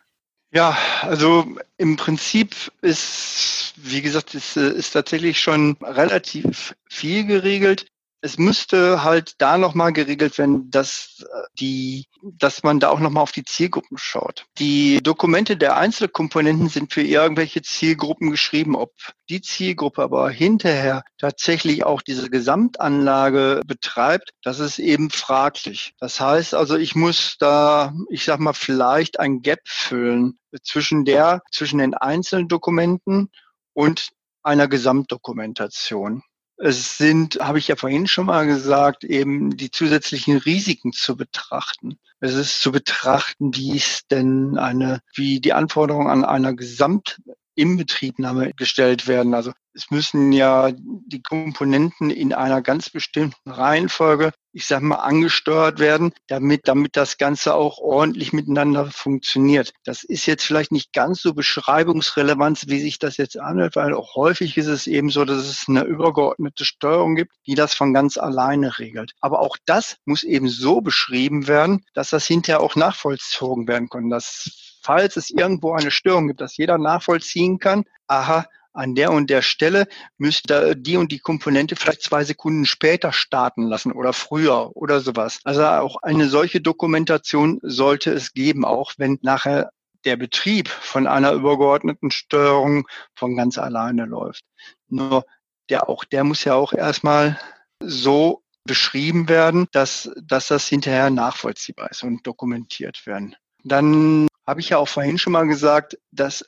Ja, 0.51 0.77
also 1.01 1.47
im 1.79 1.97
Prinzip 1.97 2.55
ist, 2.83 3.73
wie 3.77 4.03
gesagt, 4.03 4.35
ist, 4.35 4.59
ist 4.59 4.91
tatsächlich 4.91 5.41
schon 5.41 5.79
relativ 5.81 6.77
viel 6.87 7.25
geregelt 7.25 7.87
es 8.23 8.39
müsste 8.39 9.03
halt 9.03 9.35
da 9.39 9.59
nochmal 9.59 9.93
geregelt 9.93 10.39
werden, 10.39 10.71
dass 10.71 11.25
äh, 11.29 11.43
die, 11.59 12.07
dass 12.23 12.63
man 12.63 12.79
da 12.79 12.89
auch 12.89 13.01
nochmal 13.01 13.25
auf 13.25 13.33
die 13.33 13.45
Zielgruppen 13.45 13.99
schaut. 13.99 14.47
Die 14.59 15.03
Dokumente 15.03 15.57
der 15.57 15.77
Einzelkomponenten 15.77 16.69
sind 16.69 16.93
für 16.93 17.03
irgendwelche 17.03 17.63
Zielgruppen 17.63 18.31
geschrieben. 18.31 18.77
Ob 18.77 18.93
die 19.29 19.43
Zielgruppe 19.43 20.03
aber 20.03 20.31
hinterher 20.31 21.03
tatsächlich 21.19 21.85
auch 21.85 22.01
diese 22.01 22.31
Gesamtanlage 22.31 23.61
betreibt, 23.67 24.31
das 24.43 24.61
ist 24.61 24.79
eben 24.79 25.11
fraglich. 25.11 25.95
Das 25.99 26.21
heißt 26.21 26.55
also, 26.55 26.77
ich 26.77 26.95
muss 26.95 27.37
da, 27.41 27.93
ich 28.09 28.25
sag 28.25 28.39
mal, 28.39 28.53
vielleicht 28.53 29.19
ein 29.19 29.43
Gap 29.43 29.61
füllen 29.65 30.39
zwischen 30.63 31.05
der, 31.05 31.43
zwischen 31.51 31.79
den 31.79 31.95
einzelnen 31.95 32.47
Dokumenten 32.47 33.31
und 33.73 34.11
einer 34.45 34.69
Gesamtdokumentation. 34.69 36.23
Es 36.65 36.97
sind, 36.97 37.41
habe 37.41 37.59
ich 37.59 37.67
ja 37.67 37.75
vorhin 37.75 38.07
schon 38.07 38.27
mal 38.27 38.47
gesagt, 38.47 39.03
eben 39.03 39.57
die 39.57 39.73
zusätzlichen 39.73 40.37
Risiken 40.37 40.93
zu 40.93 41.17
betrachten. 41.17 41.99
Es 42.21 42.35
ist 42.35 42.61
zu 42.61 42.71
betrachten, 42.71 43.53
wie 43.57 43.77
es 43.77 44.07
denn 44.07 44.57
eine, 44.57 45.01
wie 45.13 45.41
die 45.41 45.55
Anforderungen 45.55 46.07
an 46.07 46.25
einer 46.25 46.55
Gesamtinbetriebnahme 46.55 48.53
gestellt 48.55 49.09
werden. 49.09 49.35
Also 49.35 49.51
es 49.75 49.91
müssen 49.91 50.31
ja 50.31 50.71
die 50.71 51.23
Komponenten 51.23 52.11
in 52.11 52.33
einer 52.33 52.63
ganz 52.63 52.91
bestimmten 52.91 53.51
Reihenfolge 53.51 54.31
ich 54.53 54.67
sag 54.67 54.83
mal, 54.83 54.97
angesteuert 54.97 55.79
werden, 55.79 56.13
damit, 56.29 56.63
damit 56.69 56.97
das 56.97 57.19
Ganze 57.19 57.55
auch 57.55 57.79
ordentlich 57.79 58.33
miteinander 58.33 58.87
funktioniert. 58.91 59.73
Das 59.85 60.05
ist 60.05 60.27
jetzt 60.27 60.45
vielleicht 60.45 60.73
nicht 60.73 60.93
ganz 60.93 61.23
so 61.23 61.35
beschreibungsrelevant, 61.35 62.65
wie 62.69 62.81
sich 62.81 62.99
das 62.99 63.17
jetzt 63.17 63.39
anhört, 63.39 63.77
weil 63.77 63.95
auch 63.95 64.15
häufig 64.15 64.57
ist 64.57 64.67
es 64.67 64.87
eben 64.87 65.11
so, 65.11 65.25
dass 65.25 65.47
es 65.47 65.65
eine 65.69 65.85
übergeordnete 65.85 66.65
Steuerung 66.65 67.15
gibt, 67.15 67.33
die 67.47 67.55
das 67.55 67.75
von 67.75 67.95
ganz 67.95 68.17
alleine 68.17 68.79
regelt. 68.79 69.13
Aber 69.21 69.41
auch 69.41 69.57
das 69.65 69.97
muss 70.05 70.23
eben 70.23 70.49
so 70.49 70.81
beschrieben 70.81 71.49
werden, 71.49 71.85
dass 71.95 72.11
das 72.11 72.27
hinterher 72.27 72.61
auch 72.61 72.77
nachvollzogen 72.77 73.67
werden 73.69 73.89
kann. 73.89 74.11
Dass 74.11 74.79
falls 74.83 75.17
es 75.17 75.31
irgendwo 75.31 75.73
eine 75.73 75.91
Störung 75.91 76.29
gibt, 76.29 76.41
dass 76.41 76.57
jeder 76.57 76.79
nachvollziehen 76.79 77.59
kann, 77.59 77.85
aha, 78.07 78.47
an 78.73 78.95
der 78.95 79.13
und 79.13 79.31
der 79.31 79.43
Stelle 79.43 79.87
müsste 80.19 80.77
die 80.77 80.97
und 80.97 81.13
die 81.13 81.19
Komponente 81.19 81.77
vielleicht 81.77 82.03
zwei 82.03 82.25
Sekunden 82.25 82.65
später 82.65 83.13
starten 83.13 83.65
lassen 83.65 83.93
oder 83.93 84.13
früher 84.13 84.77
oder 84.77 85.01
sowas. 85.01 85.41
Also 85.45 85.65
auch 85.67 85.97
eine 86.03 86.29
solche 86.29 86.61
Dokumentation 86.61 87.59
sollte 87.63 88.13
es 88.13 88.33
geben, 88.33 88.65
auch 88.65 88.93
wenn 88.97 89.19
nachher 89.23 89.71
der 90.05 90.17
Betrieb 90.17 90.69
von 90.69 91.07
einer 91.07 91.33
übergeordneten 91.33 92.11
Steuerung 92.11 92.87
von 93.15 93.37
ganz 93.37 93.59
alleine 93.59 94.05
läuft. 94.05 94.45
Nur 94.89 95.25
der 95.69 95.89
auch, 95.89 96.05
der 96.05 96.25
muss 96.25 96.45
ja 96.45 96.55
auch 96.55 96.73
erstmal 96.73 97.39
so 97.81 98.43
beschrieben 98.65 99.29
werden, 99.29 99.69
dass, 99.73 100.11
dass 100.23 100.49
das 100.49 100.67
hinterher 100.67 101.11
nachvollziehbar 101.11 101.91
ist 101.91 102.03
und 102.03 102.27
dokumentiert 102.27 103.07
werden. 103.07 103.37
Dann 103.65 104.29
habe 104.47 104.61
ich 104.61 104.71
ja 104.71 104.79
auch 104.79 104.89
vorhin 104.89 105.19
schon 105.19 105.33
mal 105.33 105.47
gesagt, 105.47 105.99
dass 106.11 106.45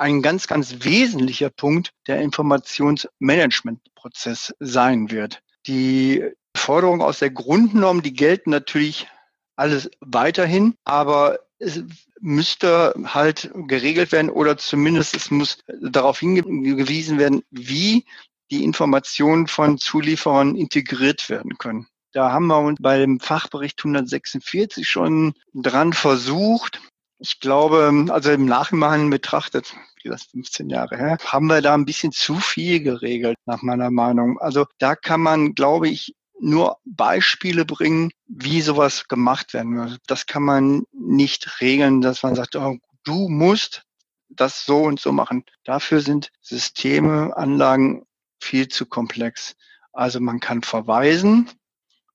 ein 0.00 0.22
ganz, 0.22 0.46
ganz 0.46 0.84
wesentlicher 0.84 1.50
Punkt 1.50 1.90
der 2.06 2.22
Informationsmanagementprozess 2.22 4.54
sein 4.58 5.10
wird. 5.10 5.42
Die 5.66 6.24
Forderungen 6.56 7.02
aus 7.02 7.18
der 7.18 7.28
Grundnorm, 7.30 8.00
die 8.02 8.14
gelten 8.14 8.48
natürlich 8.50 9.08
alles 9.56 9.90
weiterhin, 10.00 10.74
aber 10.84 11.40
es 11.58 11.82
müsste 12.20 12.94
halt 13.04 13.50
geregelt 13.54 14.12
werden 14.12 14.30
oder 14.30 14.56
zumindest 14.56 15.14
es 15.14 15.30
muss 15.30 15.58
darauf 15.80 16.18
hingewiesen 16.18 17.18
werden, 17.18 17.42
wie 17.50 18.06
die 18.50 18.64
Informationen 18.64 19.46
von 19.46 19.76
Zulieferern 19.76 20.56
integriert 20.56 21.28
werden 21.28 21.58
können. 21.58 21.86
Da 22.12 22.32
haben 22.32 22.46
wir 22.46 22.58
uns 22.58 22.78
bei 22.80 22.98
dem 22.98 23.20
Fachbericht 23.20 23.78
146 23.80 24.88
schon 24.88 25.34
dran 25.54 25.92
versucht. 25.92 26.80
Ich 27.22 27.38
glaube, 27.38 28.06
also 28.08 28.30
im 28.30 28.46
Nachhinein 28.46 29.10
betrachtet, 29.10 29.74
wie 30.02 30.08
das 30.08 30.24
15 30.24 30.70
Jahre 30.70 30.96
her, 30.96 31.18
haben 31.26 31.46
wir 31.48 31.60
da 31.60 31.74
ein 31.74 31.84
bisschen 31.84 32.12
zu 32.12 32.36
viel 32.36 32.82
geregelt, 32.82 33.36
nach 33.44 33.60
meiner 33.60 33.90
Meinung. 33.90 34.38
Also 34.40 34.66
da 34.78 34.96
kann 34.96 35.20
man, 35.20 35.54
glaube 35.54 35.88
ich, 35.88 36.16
nur 36.40 36.78
Beispiele 36.84 37.66
bringen, 37.66 38.10
wie 38.26 38.62
sowas 38.62 39.06
gemacht 39.06 39.52
werden 39.52 39.76
würde. 39.76 39.98
Das 40.06 40.24
kann 40.26 40.42
man 40.42 40.84
nicht 40.92 41.60
regeln, 41.60 42.00
dass 42.00 42.22
man 42.22 42.34
sagt, 42.34 42.56
oh, 42.56 42.78
du 43.04 43.28
musst 43.28 43.84
das 44.30 44.64
so 44.64 44.84
und 44.84 44.98
so 44.98 45.12
machen. 45.12 45.44
Dafür 45.64 46.00
sind 46.00 46.30
Systeme, 46.40 47.36
Anlagen 47.36 48.06
viel 48.40 48.68
zu 48.68 48.86
komplex. 48.86 49.56
Also 49.92 50.20
man 50.20 50.40
kann 50.40 50.62
verweisen, 50.62 51.50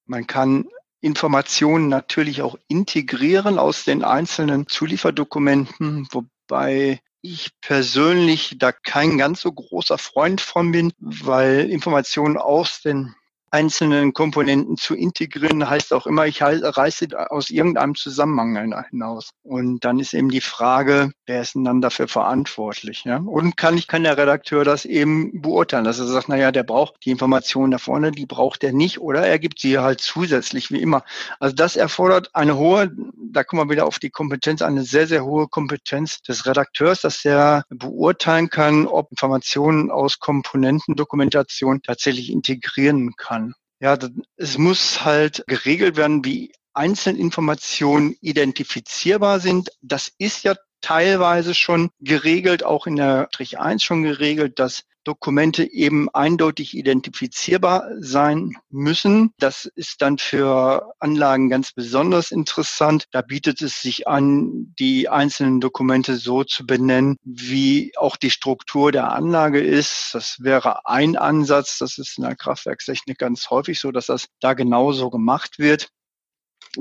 man 0.05 0.25
kann 0.25 0.65
Informationen 1.05 1.87
natürlich 1.87 2.41
auch 2.41 2.57
integrieren 2.67 3.59
aus 3.59 3.83
den 3.83 4.03
einzelnen 4.03 4.67
Zulieferdokumenten, 4.67 6.07
wobei 6.09 6.99
ich 7.21 7.51
persönlich 7.61 8.55
da 8.57 8.71
kein 8.71 9.19
ganz 9.19 9.41
so 9.41 9.51
großer 9.51 9.99
Freund 9.99 10.41
von 10.41 10.71
bin, 10.71 10.91
weil 10.97 11.69
Informationen 11.69 12.37
aus 12.37 12.81
den 12.81 13.13
einzelnen 13.51 14.13
Komponenten 14.13 14.77
zu 14.77 14.95
integrieren, 14.95 15.69
heißt 15.69 15.93
auch 15.93 16.07
immer, 16.07 16.25
ich 16.25 16.41
reiße 16.41 17.07
aus 17.31 17.49
irgendeinem 17.49 17.95
Zusammenhang 17.95 18.73
hinaus. 18.89 19.29
Und 19.43 19.85
dann 19.85 19.99
ist 19.99 20.13
eben 20.13 20.29
die 20.29 20.41
Frage, 20.41 21.11
wer 21.25 21.41
ist 21.41 21.55
denn 21.55 21.63
dann 21.63 21.81
dafür 21.81 22.07
verantwortlich? 22.07 23.03
Ja? 23.05 23.17
Und 23.17 23.55
kann 23.57 23.77
ich, 23.77 23.87
kann 23.87 24.03
der 24.03 24.17
Redakteur 24.17 24.65
das 24.65 24.85
eben 24.85 25.41
beurteilen, 25.41 25.85
dass 25.85 25.99
er 25.99 26.07
sagt, 26.07 26.29
naja, 26.29 26.51
der 26.51 26.63
braucht 26.63 26.95
die 27.05 27.11
Informationen 27.11 27.71
da 27.71 27.77
vorne, 27.77 28.11
die 28.11 28.25
braucht 28.25 28.63
er 28.63 28.73
nicht, 28.73 28.99
oder 28.99 29.25
er 29.25 29.39
gibt 29.39 29.59
sie 29.59 29.79
halt 29.79 30.01
zusätzlich, 30.01 30.71
wie 30.71 30.81
immer. 30.81 31.03
Also 31.39 31.55
das 31.55 31.75
erfordert 31.75 32.31
eine 32.33 32.57
hohe, 32.57 32.91
da 33.31 33.43
kommen 33.43 33.61
wir 33.61 33.71
wieder 33.73 33.85
auf 33.85 33.99
die 33.99 34.09
Kompetenz, 34.09 34.61
eine 34.61 34.83
sehr, 34.83 35.07
sehr 35.07 35.23
hohe 35.23 35.47
Kompetenz 35.47 36.21
des 36.21 36.45
Redakteurs, 36.45 37.01
dass 37.01 37.23
er 37.23 37.63
beurteilen 37.69 38.49
kann, 38.49 38.87
ob 38.87 39.11
Informationen 39.11 39.91
aus 39.91 40.19
Komponentendokumentation 40.19 41.81
tatsächlich 41.81 42.31
integrieren 42.31 43.15
kann. 43.15 43.44
Ja, 43.79 43.97
es 44.37 44.57
muss 44.57 45.03
halt 45.03 45.43
geregelt 45.47 45.97
werden, 45.97 46.23
wie 46.23 46.53
Einzelinformationen 46.73 48.15
identifizierbar 48.21 49.39
sind. 49.39 49.69
Das 49.81 50.11
ist 50.17 50.43
ja 50.43 50.55
teilweise 50.85 51.55
schon 51.55 51.89
geregelt, 51.99 52.63
auch 52.63 52.85
in 52.85 52.95
der 52.95 53.27
Strich 53.31 53.57
1 53.59 53.83
schon 53.83 54.03
geregelt, 54.03 54.59
dass 54.59 54.83
Dokumente 55.03 55.63
eben 55.63 56.09
eindeutig 56.13 56.77
identifizierbar 56.77 57.87
sein 57.97 58.53
müssen. 58.69 59.33
Das 59.39 59.65
ist 59.65 60.03
dann 60.03 60.19
für 60.19 60.93
Anlagen 60.99 61.49
ganz 61.49 61.71
besonders 61.71 62.29
interessant. 62.29 63.05
Da 63.11 63.23
bietet 63.23 63.63
es 63.63 63.81
sich 63.81 64.07
an, 64.07 64.75
die 64.79 65.09
einzelnen 65.09 65.59
Dokumente 65.59 66.17
so 66.17 66.43
zu 66.43 66.67
benennen, 66.67 67.17
wie 67.23 67.93
auch 67.97 68.15
die 68.15 68.31
Struktur 68.31 68.91
der 68.91 69.11
Anlage 69.11 69.61
ist. 69.61 70.09
Das 70.13 70.37
wäre 70.41 70.85
ein 70.85 71.15
Ansatz. 71.15 71.79
Das 71.79 71.97
ist 71.97 72.19
in 72.19 72.25
der 72.25 72.35
Kraftwerkstechnik 72.35 73.17
ganz 73.17 73.49
häufig 73.49 73.79
so, 73.79 73.91
dass 73.91 74.07
das 74.07 74.27
da 74.39 74.53
genauso 74.53 75.09
gemacht 75.09 75.57
wird 75.57 75.89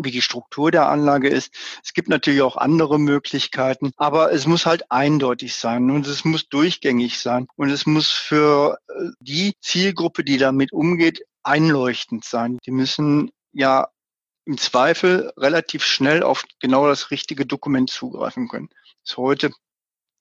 wie 0.00 0.10
die 0.10 0.22
Struktur 0.22 0.70
der 0.70 0.88
Anlage 0.88 1.28
ist. 1.28 1.54
Es 1.82 1.92
gibt 1.92 2.08
natürlich 2.08 2.42
auch 2.42 2.56
andere 2.56 2.98
Möglichkeiten, 2.98 3.92
aber 3.96 4.32
es 4.32 4.46
muss 4.46 4.66
halt 4.66 4.90
eindeutig 4.90 5.54
sein 5.54 5.90
und 5.90 6.06
es 6.06 6.24
muss 6.24 6.48
durchgängig 6.48 7.20
sein 7.20 7.46
und 7.56 7.70
es 7.70 7.86
muss 7.86 8.10
für 8.10 8.78
äh, 8.88 8.92
die 9.20 9.54
Zielgruppe, 9.60 10.24
die 10.24 10.38
damit 10.38 10.72
umgeht, 10.72 11.24
einleuchtend 11.42 12.24
sein. 12.24 12.58
Die 12.66 12.70
müssen 12.70 13.30
ja 13.52 13.88
im 14.46 14.58
Zweifel 14.58 15.32
relativ 15.36 15.84
schnell 15.84 16.22
auf 16.22 16.44
genau 16.60 16.86
das 16.86 17.10
richtige 17.10 17.46
Dokument 17.46 17.90
zugreifen 17.90 18.48
können. 18.48 18.68
Das 19.02 19.12
ist 19.12 19.16
heute 19.16 19.50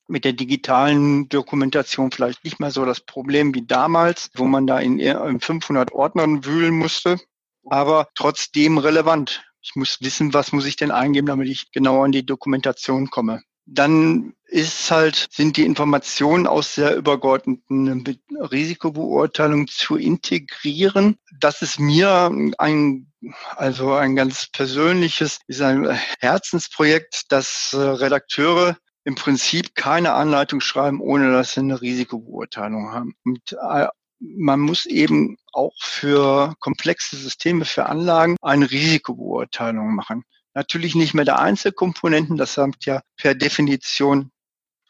mit 0.08 0.26
der 0.26 0.34
digitalen 0.34 1.30
Dokumentation 1.30 2.12
vielleicht 2.12 2.44
nicht 2.44 2.60
mehr 2.60 2.72
so 2.72 2.86
das 2.86 3.02
Problem 3.02 3.54
wie 3.54 3.66
damals, 3.66 4.30
wo 4.36 4.46
man 4.46 4.68
da 4.68 4.80
in, 4.80 5.00
in 5.00 5.40
500 5.40 5.92
Ordnern 5.92 6.46
wühlen 6.46 6.78
musste, 6.78 7.20
aber 7.66 8.10
trotzdem 8.16 8.78
relevant. 8.78 9.44
Ich 9.64 9.76
muss 9.76 10.02
wissen, 10.02 10.34
was 10.34 10.52
muss 10.52 10.66
ich 10.66 10.76
denn 10.76 10.92
eingeben, 10.92 11.28
damit 11.28 11.48
ich 11.48 11.72
genau 11.72 12.04
an 12.04 12.12
die 12.12 12.26
Dokumentation 12.26 13.10
komme. 13.10 13.42
Dann 13.66 14.34
ist 14.46 14.92
halt, 14.92 15.30
sind 15.32 15.56
die 15.56 15.64
Informationen 15.64 16.48
aus 16.48 16.76
der 16.76 16.98
übergeordneten 16.98 18.20
Risikobeurteilung 18.38 19.68
zu 19.68 19.96
integrieren. 19.96 21.18
Das 21.40 21.62
ist 21.62 21.80
mir 21.80 22.30
ein, 22.58 23.14
also 23.56 23.94
ein 23.94 24.18
ganz 24.18 24.48
persönliches, 24.52 25.40
ist 25.48 25.62
ein 25.62 25.90
Herzensprojekt, 26.20 27.32
dass 27.32 27.72
äh, 27.72 27.78
Redakteure 27.78 28.76
im 29.06 29.16
Prinzip 29.16 29.76
keine 29.76 30.14
Anleitung 30.14 30.60
schreiben, 30.60 31.00
ohne 31.00 31.32
dass 31.32 31.54
sie 31.54 31.62
eine 31.62 31.82
Risikobeurteilung 31.82 32.92
haben. 32.92 33.16
Und 33.24 33.54
äh, 33.54 33.88
man 34.24 34.60
muss 34.60 34.86
eben 34.86 35.38
auch 35.52 35.74
für 35.80 36.56
komplexe 36.60 37.18
Systeme, 37.18 37.66
für 37.66 37.88
Anlagen 37.88 38.38
eine 38.42 38.72
Risikobeurteilung 38.72 39.94
machen. 39.94 40.24
Natürlich 40.54 40.96
nicht 40.96 41.14
mehr 41.14 41.26
der 41.26 41.40
Einzelkomponenten, 41.40 42.38
das 42.38 42.58
hat 42.58 42.86
ja 42.86 43.02
per 43.18 43.36
Definition 43.36 44.32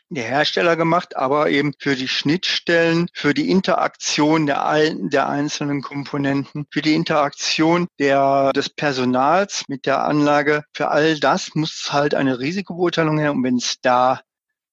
der 0.09 0.25
Hersteller 0.25 0.75
gemacht, 0.75 1.15
aber 1.15 1.49
eben 1.49 1.73
für 1.79 1.95
die 1.95 2.07
Schnittstellen, 2.07 3.07
für 3.13 3.33
die 3.33 3.49
Interaktion 3.49 4.45
der, 4.45 4.65
alten, 4.65 5.09
der 5.09 5.27
einzelnen 5.27 5.81
Komponenten, 5.81 6.67
für 6.71 6.81
die 6.81 6.93
Interaktion 6.93 7.87
der, 7.99 8.51
des 8.53 8.69
Personals 8.69 9.63
mit 9.67 9.85
der 9.85 10.03
Anlage. 10.03 10.63
Für 10.73 10.89
all 10.89 11.19
das 11.19 11.55
muss 11.55 11.91
halt 11.91 12.13
eine 12.13 12.39
Risikobeurteilung 12.39 13.17
her. 13.17 13.31
Und 13.31 13.43
wenn 13.43 13.57
es 13.57 13.77
da 13.81 14.21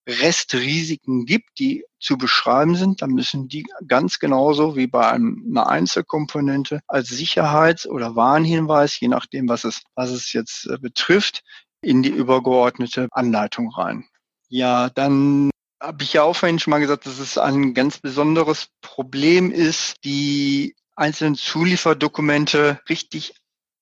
Restrisiken 0.08 1.26
gibt, 1.26 1.58
die 1.58 1.84
zu 2.00 2.16
beschreiben 2.16 2.74
sind, 2.74 3.02
dann 3.02 3.10
müssen 3.10 3.48
die 3.48 3.66
ganz 3.86 4.18
genauso 4.18 4.76
wie 4.76 4.86
bei 4.86 5.08
einer 5.08 5.68
Einzelkomponente 5.68 6.80
als 6.86 7.08
Sicherheits- 7.08 7.86
oder 7.86 8.16
Warnhinweis, 8.16 8.98
je 8.98 9.08
nachdem, 9.08 9.48
was 9.48 9.64
es, 9.64 9.82
was 9.94 10.10
es 10.10 10.32
jetzt 10.32 10.66
äh, 10.66 10.78
betrifft, 10.78 11.42
in 11.82 12.02
die 12.02 12.10
übergeordnete 12.10 13.08
Anleitung 13.12 13.70
rein. 13.70 14.06
Ja, 14.48 14.90
dann 14.90 15.50
habe 15.80 16.02
ich 16.02 16.12
ja 16.12 16.22
auch 16.22 16.36
vorhin 16.36 16.58
schon 16.58 16.72
mal 16.72 16.80
gesagt, 16.80 17.06
dass 17.06 17.18
es 17.18 17.38
ein 17.38 17.72
ganz 17.74 17.98
besonderes 17.98 18.68
Problem 18.82 19.50
ist, 19.50 19.96
die 20.04 20.74
einzelnen 20.96 21.36
Zulieferdokumente 21.36 22.80
richtig 22.88 23.34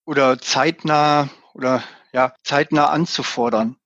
oder 0.04 0.38
zeitnah 0.38 1.28
oder 1.54 1.82
ja, 2.12 2.34
zeitnah 2.44 2.86
anzufordern. 2.86 3.76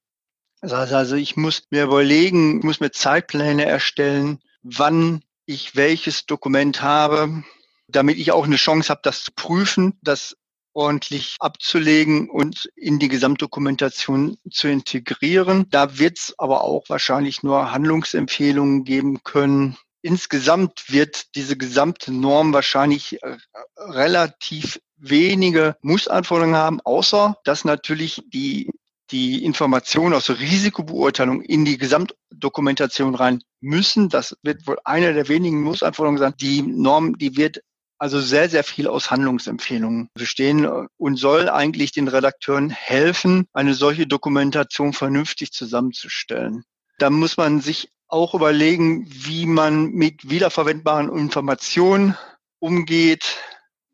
Das 0.62 0.72
heißt 0.72 0.92
also, 0.92 1.16
ich 1.16 1.36
muss 1.36 1.64
mir 1.70 1.82
überlegen, 1.82 2.60
muss 2.60 2.78
mir 2.78 2.92
Zeitpläne 2.92 3.64
erstellen, 3.64 4.38
wann 4.62 5.22
ich 5.44 5.74
welches 5.74 6.24
Dokument 6.24 6.82
habe, 6.82 7.42
damit 7.88 8.16
ich 8.16 8.30
auch 8.30 8.44
eine 8.44 8.56
Chance 8.56 8.88
habe, 8.90 9.00
das 9.02 9.24
zu 9.24 9.32
prüfen, 9.34 9.98
das 10.02 10.36
ordentlich 10.72 11.36
abzulegen 11.40 12.30
und 12.30 12.70
in 12.76 13.00
die 13.00 13.08
Gesamtdokumentation 13.08 14.38
zu 14.50 14.68
integrieren. 14.68 15.66
Da 15.70 15.98
wird 15.98 16.18
es 16.18 16.34
aber 16.38 16.62
auch 16.62 16.84
wahrscheinlich 16.88 17.42
nur 17.42 17.72
Handlungsempfehlungen 17.72 18.84
geben 18.84 19.24
können. 19.24 19.76
Insgesamt 20.00 20.84
wird 20.88 21.34
diese 21.34 21.56
gesamte 21.56 22.12
Norm 22.12 22.52
wahrscheinlich 22.52 23.20
äh, 23.22 23.36
relativ 23.76 24.80
wenige 24.96 25.76
Mussanforderungen 25.82 26.56
haben, 26.56 26.80
außer 26.80 27.36
dass 27.44 27.64
natürlich 27.64 28.22
die 28.32 28.70
die 29.12 29.44
Informationen 29.44 30.14
aus 30.14 30.26
der 30.26 30.40
Risikobeurteilung 30.40 31.42
in 31.42 31.64
die 31.64 31.78
Gesamtdokumentation 31.78 33.14
rein 33.14 33.42
müssen. 33.60 34.08
Das 34.08 34.36
wird 34.42 34.66
wohl 34.66 34.78
eine 34.84 35.14
der 35.14 35.28
wenigen 35.28 35.62
Mussanforderungen 35.62 36.18
sein. 36.18 36.34
Die 36.40 36.62
Norm, 36.62 37.18
die 37.18 37.36
wird 37.36 37.60
also 37.98 38.20
sehr, 38.20 38.48
sehr 38.48 38.64
viel 38.64 38.88
aus 38.88 39.12
Handlungsempfehlungen 39.12 40.08
bestehen 40.14 40.66
und 40.96 41.16
soll 41.16 41.48
eigentlich 41.48 41.92
den 41.92 42.08
Redakteuren 42.08 42.68
helfen, 42.68 43.46
eine 43.52 43.74
solche 43.74 44.08
Dokumentation 44.08 44.92
vernünftig 44.92 45.52
zusammenzustellen. 45.52 46.64
Da 46.98 47.10
muss 47.10 47.36
man 47.36 47.60
sich 47.60 47.92
auch 48.08 48.34
überlegen, 48.34 49.06
wie 49.08 49.46
man 49.46 49.92
mit 49.92 50.28
wiederverwendbaren 50.28 51.16
Informationen 51.16 52.16
umgeht, 52.58 53.38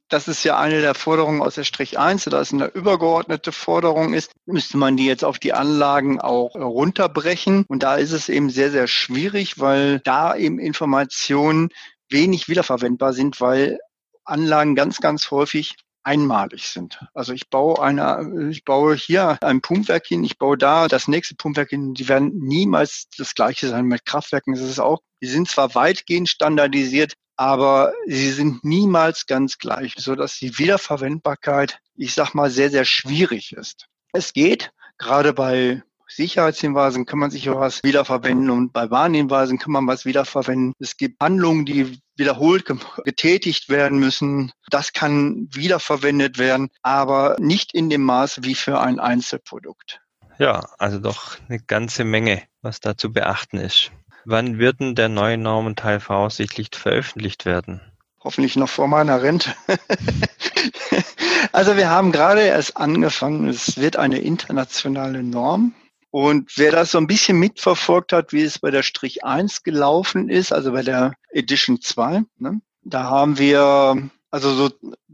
das 0.09 0.29
ist 0.29 0.43
ja 0.45 0.59
eine 0.59 0.81
der 0.81 0.95
Forderungen 0.95 1.43
aus 1.43 1.57
der 1.57 1.65
Strich 1.65 1.99
1, 1.99 2.25
da 2.25 2.41
es 2.41 2.53
eine 2.53 2.67
übergeordnete 2.67 3.53
Forderung 3.53 4.15
ist, 4.15 4.33
müsste 4.47 4.79
man 4.79 4.97
die 4.97 5.07
jetzt 5.07 5.25
auf 5.25 5.39
die 5.39 5.53
Anlagen 5.53 6.21
auch 6.21 6.55
runterbrechen. 6.55 7.65
Und 7.69 7.83
da 7.83 7.97
ist 7.97 8.13
es 8.13 8.29
eben 8.29 8.51
sehr, 8.51 8.71
sehr 8.71 8.87
schwierig, 8.87 9.59
weil 9.59 10.01
da 10.01 10.35
eben 10.35 10.59
Informationen 10.59 11.69
wenig 12.09 12.49
wiederverwendbar 12.49 13.13
sind, 13.13 13.41
weil 13.41 13.79
Anlagen 14.25 14.75
ganz, 14.75 15.01
ganz 15.01 15.31
häufig 15.31 15.77
einmalig 16.03 16.69
sind. 16.69 17.05
Also 17.15 17.33
ich 17.33 17.51
baue 17.51 17.83
eine, 17.83 18.49
ich 18.51 18.65
baue 18.65 18.95
hier 18.95 19.39
ein 19.43 19.61
Pumpwerk 19.61 20.07
hin, 20.07 20.25
ich 20.25 20.39
baue 20.39 20.57
da 20.57 20.89
das 20.89 21.09
nächste 21.09 21.35
Pumpwerk 21.35 21.71
hin. 21.71 21.95
Die 21.95 22.09
werden 22.09 22.39
niemals 22.39 23.09
das 23.17 23.35
gleiche 23.35 23.69
sein 23.69 23.85
mit 23.85 24.05
Kraftwerken. 24.05 24.55
Das 24.55 24.63
ist 24.63 24.81
auch, 24.81 25.01
die 25.21 25.27
sind 25.27 25.49
zwar 25.49 25.75
weitgehend 25.75 26.29
standardisiert, 26.29 27.15
aber 27.37 27.93
sie 28.07 28.31
sind 28.31 28.65
niemals 28.65 29.27
ganz 29.27 29.59
gleich, 29.59 29.95
so 29.97 30.15
dass 30.15 30.39
die 30.39 30.59
Wiederverwendbarkeit, 30.59 31.79
ich 31.95 32.15
sag 32.15 32.35
mal, 32.35 32.51
sehr, 32.51 32.71
sehr 32.71 32.85
schwierig 32.85 33.53
ist. 33.53 33.87
Es 34.13 34.33
geht, 34.33 34.73
gerade 34.97 35.33
bei 35.33 35.83
Sicherheitshinweisen 36.09 37.07
kann 37.07 37.19
man 37.19 37.31
sich 37.31 37.49
was 37.49 37.83
wiederverwenden 37.83 38.51
und 38.51 38.73
bei 38.73 38.91
Warnhinweisen 38.91 39.59
kann 39.59 39.73
man 39.73 39.87
was 39.87 40.05
wiederverwenden. 40.05 40.73
Es 40.79 40.97
gibt 40.97 41.23
Handlungen, 41.23 41.67
die 41.67 42.01
wiederholt 42.19 42.65
getätigt 43.05 43.69
werden 43.69 43.99
müssen. 43.99 44.53
Das 44.71 44.93
kann 44.93 45.49
wiederverwendet 45.53 46.39
werden, 46.39 46.69
aber 46.83 47.37
nicht 47.39 47.75
in 47.75 47.89
dem 47.89 48.03
Maß 48.03 48.43
wie 48.43 48.55
für 48.55 48.81
ein 48.81 49.01
Einzelprodukt. 49.01 50.01
Ja, 50.39 50.69
also 50.79 50.99
doch 50.99 51.37
eine 51.49 51.59
ganze 51.61 52.05
Menge, 52.05 52.43
was 52.63 52.81
da 52.81 52.97
zu 52.97 53.13
beachten 53.13 53.59
ist. 53.59 53.91
Wann 54.25 54.59
wird 54.59 54.81
denn 54.81 54.95
der 54.95 55.09
neue 55.09 55.39
Normenteil 55.39 56.01
voraussichtlich 56.01 56.69
veröffentlicht 56.75 57.47
werden? 57.47 57.81
Hoffentlich 58.23 58.57
noch 58.57 58.69
vor 58.69 58.89
meiner 58.89 59.23
Rente. 59.23 59.55
also 61.53 61.77
wir 61.77 61.89
haben 61.89 62.13
gerade 62.13 62.43
erst 62.43 62.77
angefangen. 62.77 63.49
Es 63.49 63.79
wird 63.79 63.97
eine 63.97 64.19
internationale 64.19 65.23
Norm. 65.23 65.75
Und 66.21 66.51
wer 66.57 66.73
das 66.73 66.91
so 66.91 66.99
ein 66.99 67.07
bisschen 67.07 67.39
mitverfolgt 67.39 68.13
hat, 68.13 68.33
wie 68.33 68.43
es 68.43 68.59
bei 68.59 68.73
der 68.73 68.83
Strich 68.83 69.25
1 69.25 69.63
gelaufen 69.63 70.29
ist, 70.29 70.53
also 70.53 70.73
bei 70.73 70.83
der 70.83 71.13
Edition 71.31 71.81
2, 71.81 72.25
ne, 72.39 72.61
da 72.83 73.05
haben 73.05 73.39
wir 73.39 74.11
also 74.33 74.53
so 74.53 74.71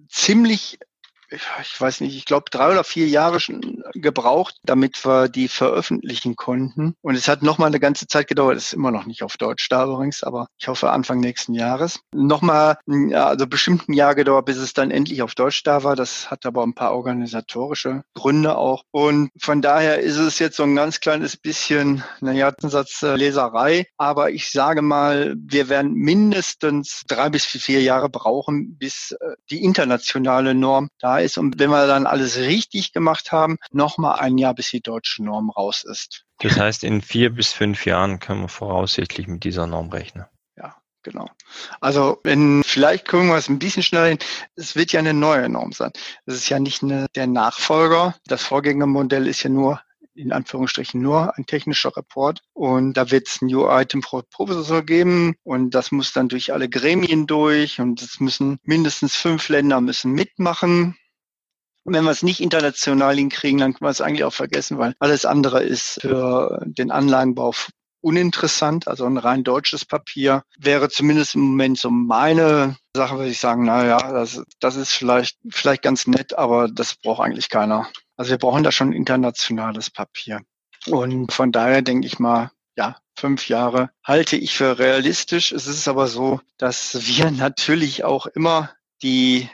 ziemlich 0.09 0.79
ich 1.61 1.81
weiß 1.81 2.01
nicht, 2.01 2.17
ich 2.17 2.25
glaube 2.25 2.47
drei 2.51 2.73
oder 2.73 2.85
vier 2.85 3.07
Jahre 3.07 3.41
schon 3.41 3.83
gebraucht, 3.93 4.57
damit 4.65 5.05
wir 5.05 5.29
die 5.29 5.49
veröffentlichen 5.49 6.37
konnten. 6.37 6.95
Und 7.03 7.15
es 7.15 7.29
hat 7.29 7.43
nochmal 7.43 7.69
eine 7.69 7.81
ganze 7.81 8.07
Zeit 8.07 8.29
gedauert. 8.29 8.57
Es 8.57 8.67
ist 8.67 8.73
immer 8.75 8.91
noch 8.91 9.07
nicht 9.07 9.23
auf 9.23 9.37
Deutsch 9.37 9.69
da 9.69 9.85
übrigens, 9.85 10.23
aber 10.23 10.49
ich 10.59 10.69
hoffe 10.69 10.91
Anfang 10.91 11.21
nächsten 11.21 11.55
Jahres. 11.55 12.01
Nochmal, 12.13 12.79
also 13.13 13.47
bestimmt 13.47 13.89
ein 13.89 13.93
Jahr 13.93 14.15
gedauert, 14.15 14.47
bis 14.47 14.59
es 14.59 14.73
dann 14.73 14.91
endlich 14.91 15.23
auf 15.23 15.35
Deutsch 15.35 15.63
da 15.63 15.83
war. 15.85 15.97
Das 15.97 16.31
hat 16.31 16.47
aber 16.47 16.63
ein 16.63 16.75
paar 16.75 16.95
organisatorische 16.95 18.05
Gründe 18.15 18.57
auch. 18.57 18.83
Und 18.91 19.31
von 19.39 19.63
daher 19.63 20.01
ist 20.01 20.17
es 20.17 20.39
jetzt 20.39 20.57
so 20.57 20.63
ein 20.63 20.77
ganz 20.77 21.01
kleines 21.01 21.37
bisschen, 21.37 22.05
naja, 22.21 22.53
Satz 22.59 23.03
äh, 23.03 23.17
Leserei. 23.17 23.87
Aber 23.97 24.31
ich 24.31 24.51
sage 24.51 24.83
mal, 24.83 25.35
wir 25.37 25.69
werden 25.69 25.95
mindestens 25.95 27.03
drei 27.07 27.31
bis 27.31 27.45
vier 27.45 27.83
Jahre 27.83 28.09
brauchen, 28.09 28.77
bis 28.79 29.13
äh, 29.21 29.35
die 29.51 29.65
internationale 29.65 30.55
Norm 30.55 30.89
da 30.99 31.19
ist 31.25 31.39
und 31.39 31.59
wenn 31.59 31.71
wir 31.71 31.87
dann 31.87 32.07
alles 32.07 32.39
richtig 32.39 32.93
gemacht 32.93 33.33
haben, 33.33 33.57
nochmal 33.73 34.21
ein 34.21 34.39
Jahr, 34.39 34.55
bis 34.55 34.71
die 34.71 34.81
deutsche 34.81 35.25
Norm 35.25 35.51
raus 35.51 35.85
ist. 35.85 36.25
Das 36.41 36.59
heißt, 36.59 36.85
in 36.85 37.03
vier 37.03 37.31
bis 37.31 37.53
fünf 37.53 37.87
Jahren 37.87 38.21
können 38.21 38.43
wir 38.43 38.49
voraussichtlich 38.49 39.27
mit 39.27 39.45
dieser 39.45 39.67
Norm 39.67 39.91
rechnen. 39.91 40.27
Ja, 40.57 40.77
genau. 41.03 41.29
Also 41.81 42.19
wenn 42.25 42.63
vielleicht 42.65 43.07
können 43.07 43.29
wir 43.29 43.37
es 43.37 43.49
ein 43.49 43.59
bisschen 43.59 43.83
schneller 43.83 44.09
hin. 44.09 44.19
Es 44.57 44.77
wird 44.77 44.93
ja 44.93 45.01
eine 45.01 45.15
neue 45.15 45.49
Norm 45.49 45.73
sein. 45.73 45.93
Es 46.27 46.35
ist 46.35 46.49
ja 46.49 46.59
nicht 46.59 46.83
eine, 46.83 47.07
der 47.15 47.27
Nachfolger. 47.27 48.15
Das 48.27 48.43
Vorgängermodell 48.43 49.27
ist 49.27 49.43
ja 49.43 49.51
nur 49.51 49.81
in 50.15 50.33
Anführungsstrichen 50.33 51.01
nur 51.01 51.37
ein 51.37 51.47
technischer 51.47 51.97
Report. 51.97 52.41
Und 52.53 52.95
da 52.95 53.11
wird 53.11 53.29
es 53.29 53.43
ein 53.43 53.47
New 53.47 53.69
Item 53.69 54.01
Pro 54.01 54.23
Professor 54.31 54.83
geben 54.83 55.35
und 55.43 55.71
das 55.71 55.91
muss 55.93 56.13
dann 56.13 56.29
durch 56.29 56.53
alle 56.53 56.69
Gremien 56.69 57.27
durch 57.27 57.81
und 57.81 58.01
es 58.01 58.21
müssen 58.21 58.59
mindestens 58.63 59.17
fünf 59.17 59.49
Länder 59.49 59.81
müssen 59.81 60.13
mitmachen. 60.13 60.97
Und 61.85 61.95
wenn 61.95 62.05
wir 62.05 62.11
es 62.11 62.23
nicht 62.23 62.41
international 62.41 63.15
hinkriegen, 63.17 63.61
dann 63.61 63.75
können 63.75 63.87
wir 63.87 63.91
es 63.91 64.01
eigentlich 64.01 64.25
auch 64.25 64.33
vergessen, 64.33 64.79
weil 64.79 64.95
alles 64.99 65.27
andere 65.27 65.63
ist 65.63 66.01
für 66.01 66.63
den 66.65 66.91
Anlagenbau 66.91 67.53
uninteressant. 68.01 68.87
Also 68.89 69.07
ein 69.07 69.17
rein 69.17 69.45
deutsches 69.45 69.85
Papier 69.85 70.43
wäre 70.59 70.89
zumindest 70.89 71.35
im 71.35 71.43
Moment 71.43 71.79
so 71.79 71.91
meine 71.91 72.77
Sache, 72.95 73.17
würde 73.17 73.31
ich 73.31 73.41
sagen, 73.41 73.65
na 73.65 73.85
ja, 73.87 74.13
das, 74.13 74.43
das 74.61 74.77
ist 74.77 74.93
vielleicht, 74.93 75.39
vielleicht 75.51 75.83
ganz 75.83 76.07
nett, 76.07 76.37
aber 76.37 76.69
das 76.69 76.95
braucht 76.97 77.23
eigentlich 77.23 77.49
keiner. 77.49 77.89
Also 78.17 78.31
wir 78.31 78.39
brauchen 78.39 78.63
da 78.63 78.73
schon 78.73 78.93
internationales 78.93 79.91
Papier. 79.91 80.41
Und 80.87 81.33
von 81.33 81.51
daher 81.51 81.83
denke 81.83 82.07
ich 82.07 82.19
mal, 82.19 82.51
ja, 82.77 82.97
fünf 83.17 83.49
Jahre 83.49 83.91
halte 84.05 84.37
ich 84.37 84.55
für 84.55 84.79
realistisch. 84.79 85.53
Es 85.53 85.67
ist 85.67 85.89
aber 85.89 86.07
so, 86.07 86.41
dass 86.59 87.07
wir 87.07 87.31
natürlich 87.31 88.05
auch 88.05 88.27
immer 88.27 88.71
die 89.03 89.49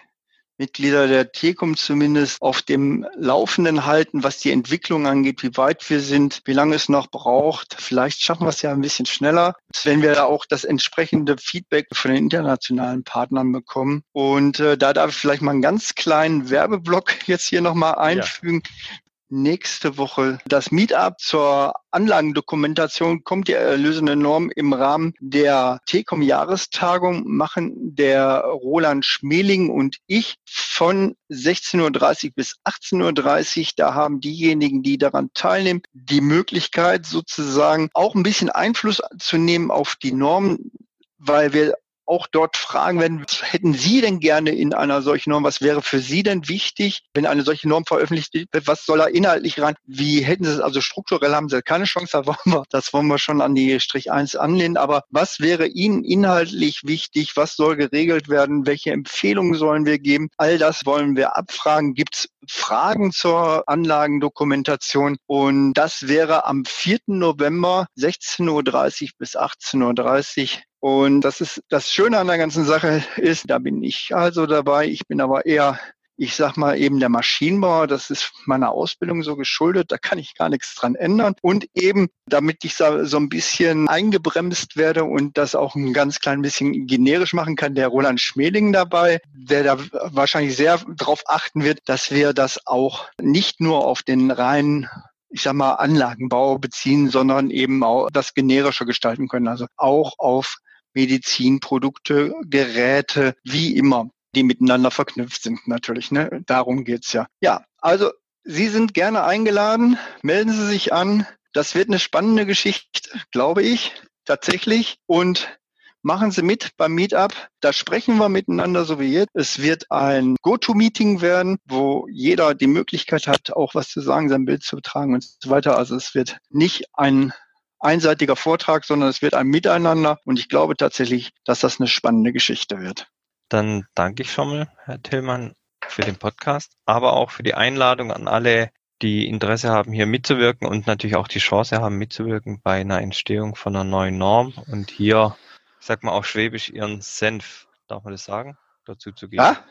Mitglieder 0.60 1.08
der 1.08 1.32
TECOM 1.32 1.74
zumindest 1.74 2.42
auf 2.42 2.60
dem 2.60 3.06
Laufenden 3.16 3.86
halten, 3.86 4.22
was 4.22 4.38
die 4.38 4.52
Entwicklung 4.52 5.06
angeht, 5.06 5.42
wie 5.42 5.56
weit 5.56 5.88
wir 5.88 6.00
sind, 6.00 6.42
wie 6.44 6.52
lange 6.52 6.74
es 6.74 6.90
noch 6.90 7.06
braucht. 7.06 7.76
Vielleicht 7.78 8.20
schaffen 8.20 8.44
wir 8.44 8.50
es 8.50 8.60
ja 8.60 8.70
ein 8.70 8.82
bisschen 8.82 9.06
schneller, 9.06 9.56
wenn 9.84 10.02
wir 10.02 10.12
da 10.12 10.24
auch 10.24 10.44
das 10.44 10.64
entsprechende 10.64 11.38
Feedback 11.38 11.86
von 11.94 12.10
den 12.10 12.24
internationalen 12.24 13.04
Partnern 13.04 13.52
bekommen. 13.52 14.02
Und 14.12 14.60
äh, 14.60 14.76
da 14.76 14.92
darf 14.92 15.12
ich 15.12 15.16
vielleicht 15.16 15.40
mal 15.40 15.52
einen 15.52 15.62
ganz 15.62 15.94
kleinen 15.94 16.50
Werbeblock 16.50 17.26
jetzt 17.26 17.48
hier 17.48 17.62
nochmal 17.62 17.94
einfügen. 17.94 18.62
Ja 18.62 18.98
nächste 19.30 19.96
Woche 19.96 20.38
das 20.46 20.70
Meetup 20.70 21.18
zur 21.18 21.74
Anlagendokumentation 21.90 23.24
kommt 23.24 23.48
die 23.48 23.52
erlösende 23.52 24.16
Norm 24.16 24.50
im 24.54 24.72
Rahmen 24.72 25.14
der 25.20 25.80
TECOM 25.86 26.22
Jahrestagung 26.22 27.24
machen 27.26 27.94
der 27.94 28.40
Roland 28.40 29.04
Schmeling 29.04 29.70
und 29.70 29.98
ich 30.06 30.36
von 30.46 31.16
16.30 31.30 32.26
Uhr 32.26 32.32
bis 32.34 32.56
18.30 32.64 33.60
Uhr. 33.60 33.66
Da 33.76 33.94
haben 33.94 34.20
diejenigen, 34.20 34.82
die 34.82 34.98
daran 34.98 35.30
teilnehmen, 35.34 35.82
die 35.92 36.20
Möglichkeit 36.20 37.06
sozusagen 37.06 37.90
auch 37.94 38.14
ein 38.14 38.22
bisschen 38.22 38.50
Einfluss 38.50 39.00
zu 39.18 39.38
nehmen 39.38 39.70
auf 39.70 39.96
die 39.96 40.12
Normen, 40.12 40.72
weil 41.18 41.52
wir 41.52 41.74
auch 42.10 42.26
dort 42.26 42.56
fragen 42.56 42.98
werden, 43.00 43.22
was 43.22 43.52
hätten 43.52 43.72
Sie 43.72 44.00
denn 44.00 44.18
gerne 44.18 44.50
in 44.50 44.74
einer 44.74 45.00
solchen 45.00 45.30
Norm? 45.30 45.44
Was 45.44 45.60
wäre 45.60 45.80
für 45.80 46.00
Sie 46.00 46.24
denn 46.24 46.48
wichtig, 46.48 47.04
wenn 47.14 47.24
eine 47.24 47.42
solche 47.42 47.68
Norm 47.68 47.84
veröffentlicht 47.86 48.34
wird? 48.34 48.66
Was 48.66 48.84
soll 48.84 48.98
da 48.98 49.06
inhaltlich 49.06 49.60
rein? 49.60 49.76
Wie 49.86 50.20
hätten 50.22 50.44
Sie 50.44 50.50
es? 50.50 50.60
Also 50.60 50.80
strukturell 50.80 51.34
haben 51.34 51.48
Sie 51.48 51.62
keine 51.62 51.84
Chance, 51.84 52.10
da 52.12 52.26
wollen 52.26 52.36
wir, 52.44 52.64
das 52.70 52.92
wollen 52.92 53.06
wir 53.06 53.18
schon 53.18 53.40
an 53.40 53.54
die 53.54 53.78
Strich 53.78 54.10
1 54.10 54.34
anlehnen. 54.34 54.76
Aber 54.76 55.04
was 55.10 55.38
wäre 55.38 55.68
Ihnen 55.68 56.04
inhaltlich 56.04 56.82
wichtig? 56.84 57.36
Was 57.36 57.54
soll 57.54 57.76
geregelt 57.76 58.28
werden? 58.28 58.66
Welche 58.66 58.90
Empfehlungen 58.90 59.54
sollen 59.54 59.86
wir 59.86 60.00
geben? 60.00 60.30
All 60.36 60.58
das 60.58 60.84
wollen 60.86 61.16
wir 61.16 61.36
abfragen. 61.36 61.94
Gibt 61.94 62.16
es 62.16 62.28
Fragen 62.48 63.12
zur 63.12 63.68
Anlagendokumentation? 63.68 65.16
Und 65.26 65.74
das 65.74 66.08
wäre 66.08 66.44
am 66.44 66.64
4. 66.64 66.98
November 67.06 67.86
16.30 67.96 69.02
Uhr 69.02 69.08
bis 69.18 69.36
18.30 69.36 70.54
Uhr 70.56 70.60
und 70.80 71.20
das 71.20 71.42
ist 71.42 71.62
das 71.68 71.92
Schöne 71.92 72.18
an 72.18 72.26
der 72.26 72.38
ganzen 72.38 72.64
Sache 72.64 73.04
ist, 73.16 73.48
da 73.48 73.58
bin 73.58 73.82
ich 73.82 74.14
also 74.14 74.46
dabei. 74.46 74.86
Ich 74.86 75.06
bin 75.06 75.20
aber 75.20 75.44
eher, 75.44 75.78
ich 76.16 76.34
sag 76.34 76.56
mal 76.56 76.78
eben 76.78 77.00
der 77.00 77.10
Maschinenbauer. 77.10 77.86
Das 77.86 78.08
ist 78.08 78.32
meiner 78.46 78.72
Ausbildung 78.72 79.22
so 79.22 79.36
geschuldet. 79.36 79.92
Da 79.92 79.98
kann 79.98 80.18
ich 80.18 80.34
gar 80.34 80.48
nichts 80.48 80.74
dran 80.74 80.94
ändern. 80.94 81.34
Und 81.42 81.66
eben, 81.74 82.08
damit 82.24 82.64
ich 82.64 82.76
so 82.76 82.84
ein 82.86 83.28
bisschen 83.28 83.88
eingebremst 83.88 84.78
werde 84.78 85.04
und 85.04 85.36
das 85.36 85.54
auch 85.54 85.74
ein 85.74 85.92
ganz 85.92 86.18
klein 86.18 86.40
bisschen 86.40 86.86
generisch 86.86 87.34
machen 87.34 87.56
kann, 87.56 87.74
der 87.74 87.88
Roland 87.88 88.18
Schmeling 88.18 88.72
dabei, 88.72 89.20
der 89.34 89.64
da 89.64 89.78
wahrscheinlich 90.12 90.56
sehr 90.56 90.80
darauf 90.96 91.24
achten 91.26 91.62
wird, 91.62 91.80
dass 91.84 92.10
wir 92.10 92.32
das 92.32 92.66
auch 92.66 93.06
nicht 93.20 93.60
nur 93.60 93.86
auf 93.86 94.02
den 94.02 94.30
reinen 94.30 94.88
ich 95.32 95.42
sag 95.42 95.52
mal, 95.52 95.74
Anlagenbau 95.74 96.58
beziehen, 96.58 97.08
sondern 97.08 97.50
eben 97.50 97.84
auch 97.84 98.10
das 98.10 98.34
generische 98.34 98.84
gestalten 98.84 99.28
können. 99.28 99.46
Also 99.46 99.66
auch 99.76 100.14
auf 100.18 100.56
Medizinprodukte, 100.94 102.34
Geräte, 102.44 103.34
wie 103.44 103.76
immer, 103.76 104.10
die 104.34 104.42
miteinander 104.42 104.90
verknüpft 104.90 105.42
sind 105.42 105.66
natürlich. 105.66 106.10
Ne? 106.10 106.42
Darum 106.46 106.84
geht's 106.84 107.12
ja. 107.12 107.26
Ja, 107.40 107.64
also 107.78 108.10
Sie 108.44 108.68
sind 108.68 108.94
gerne 108.94 109.24
eingeladen. 109.24 109.98
Melden 110.22 110.52
Sie 110.52 110.66
sich 110.66 110.92
an. 110.92 111.26
Das 111.52 111.74
wird 111.74 111.88
eine 111.88 111.98
spannende 111.98 112.46
Geschichte, 112.46 113.10
glaube 113.32 113.62
ich, 113.62 113.92
tatsächlich. 114.24 114.98
Und 115.06 115.58
machen 116.02 116.30
Sie 116.30 116.42
mit 116.42 116.70
beim 116.76 116.94
Meetup. 116.94 117.34
Da 117.60 117.72
sprechen 117.72 118.16
wir 118.16 118.28
miteinander, 118.28 118.84
so 118.84 118.98
wie 118.98 119.12
jetzt. 119.12 119.30
Es 119.34 119.60
wird 119.60 119.90
ein 119.90 120.36
Go-To-Meeting 120.42 121.20
werden, 121.20 121.58
wo 121.66 122.06
jeder 122.10 122.54
die 122.54 122.66
Möglichkeit 122.66 123.26
hat, 123.26 123.52
auch 123.52 123.74
was 123.74 123.88
zu 123.88 124.00
sagen, 124.00 124.28
sein 124.28 124.46
Bild 124.46 124.62
zu 124.62 124.80
tragen 124.80 125.14
und 125.14 125.24
so 125.24 125.50
weiter. 125.50 125.76
Also 125.76 125.96
es 125.96 126.14
wird 126.14 126.38
nicht 126.48 126.86
ein 126.94 127.32
einseitiger 127.80 128.36
Vortrag, 128.36 128.84
sondern 128.84 129.08
es 129.08 129.22
wird 129.22 129.34
ein 129.34 129.46
Miteinander. 129.46 130.18
Und 130.24 130.38
ich 130.38 130.48
glaube 130.48 130.76
tatsächlich, 130.76 131.32
dass 131.44 131.60
das 131.60 131.80
eine 131.80 131.88
spannende 131.88 132.32
Geschichte 132.32 132.80
wird. 132.80 133.08
Dann 133.48 133.86
danke 133.94 134.22
ich 134.22 134.32
schon 134.32 134.48
mal, 134.50 134.72
Herr 134.84 135.02
Tillmann, 135.02 135.54
für 135.88 136.02
den 136.02 136.16
Podcast, 136.16 136.76
aber 136.84 137.14
auch 137.14 137.30
für 137.30 137.42
die 137.42 137.54
Einladung 137.54 138.12
an 138.12 138.28
alle, 138.28 138.70
die 139.02 139.26
Interesse 139.26 139.70
haben, 139.70 139.92
hier 139.92 140.06
mitzuwirken 140.06 140.68
und 140.68 140.86
natürlich 140.86 141.16
auch 141.16 141.26
die 141.26 141.38
Chance 141.38 141.80
haben, 141.80 141.96
mitzuwirken 141.96 142.60
bei 142.62 142.80
einer 142.80 143.00
Entstehung 143.00 143.56
von 143.56 143.74
einer 143.74 143.84
neuen 143.84 144.18
Norm 144.18 144.52
und 144.66 144.90
hier, 144.90 145.36
sag 145.80 146.04
mal 146.04 146.12
auf 146.12 146.26
Schwäbisch, 146.26 146.68
ihren 146.68 147.00
Senf, 147.00 147.66
darf 147.88 148.04
man 148.04 148.12
das 148.12 148.24
sagen, 148.24 148.58
dazu 148.84 149.10
zu 149.10 149.28
geben. 149.28 149.42
Ja, 149.42 149.64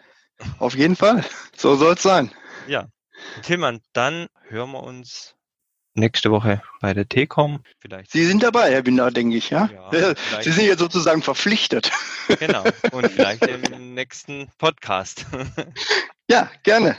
auf 0.57 0.75
jeden 0.75 0.95
Fall. 0.95 1.23
So 1.55 1.75
soll 1.75 1.93
es 1.93 2.01
sein. 2.01 2.31
Ja. 2.67 2.87
Tillmann, 3.43 3.81
dann 3.93 4.27
hören 4.47 4.71
wir 4.71 4.81
uns 4.81 5.35
nächste 5.99 6.31
Woche 6.31 6.61
bei 6.81 6.93
der 6.93 7.07
T-Com. 7.07 7.63
Vielleicht. 7.79 8.11
Sie 8.11 8.25
sind 8.25 8.43
dabei, 8.43 8.71
Herr 8.71 8.81
Binder, 8.81 9.11
denke 9.11 9.37
ich, 9.37 9.49
ja? 9.49 9.69
ja 9.91 10.13
Sie 10.41 10.51
sind 10.51 10.65
jetzt 10.65 10.79
sozusagen 10.79 11.21
verpflichtet. 11.21 11.91
Genau. 12.39 12.63
Und 12.91 13.07
vielleicht 13.11 13.45
im 13.45 13.93
nächsten 13.93 14.49
Podcast. 14.57 15.25
Ja, 16.29 16.49
gerne. 16.63 16.97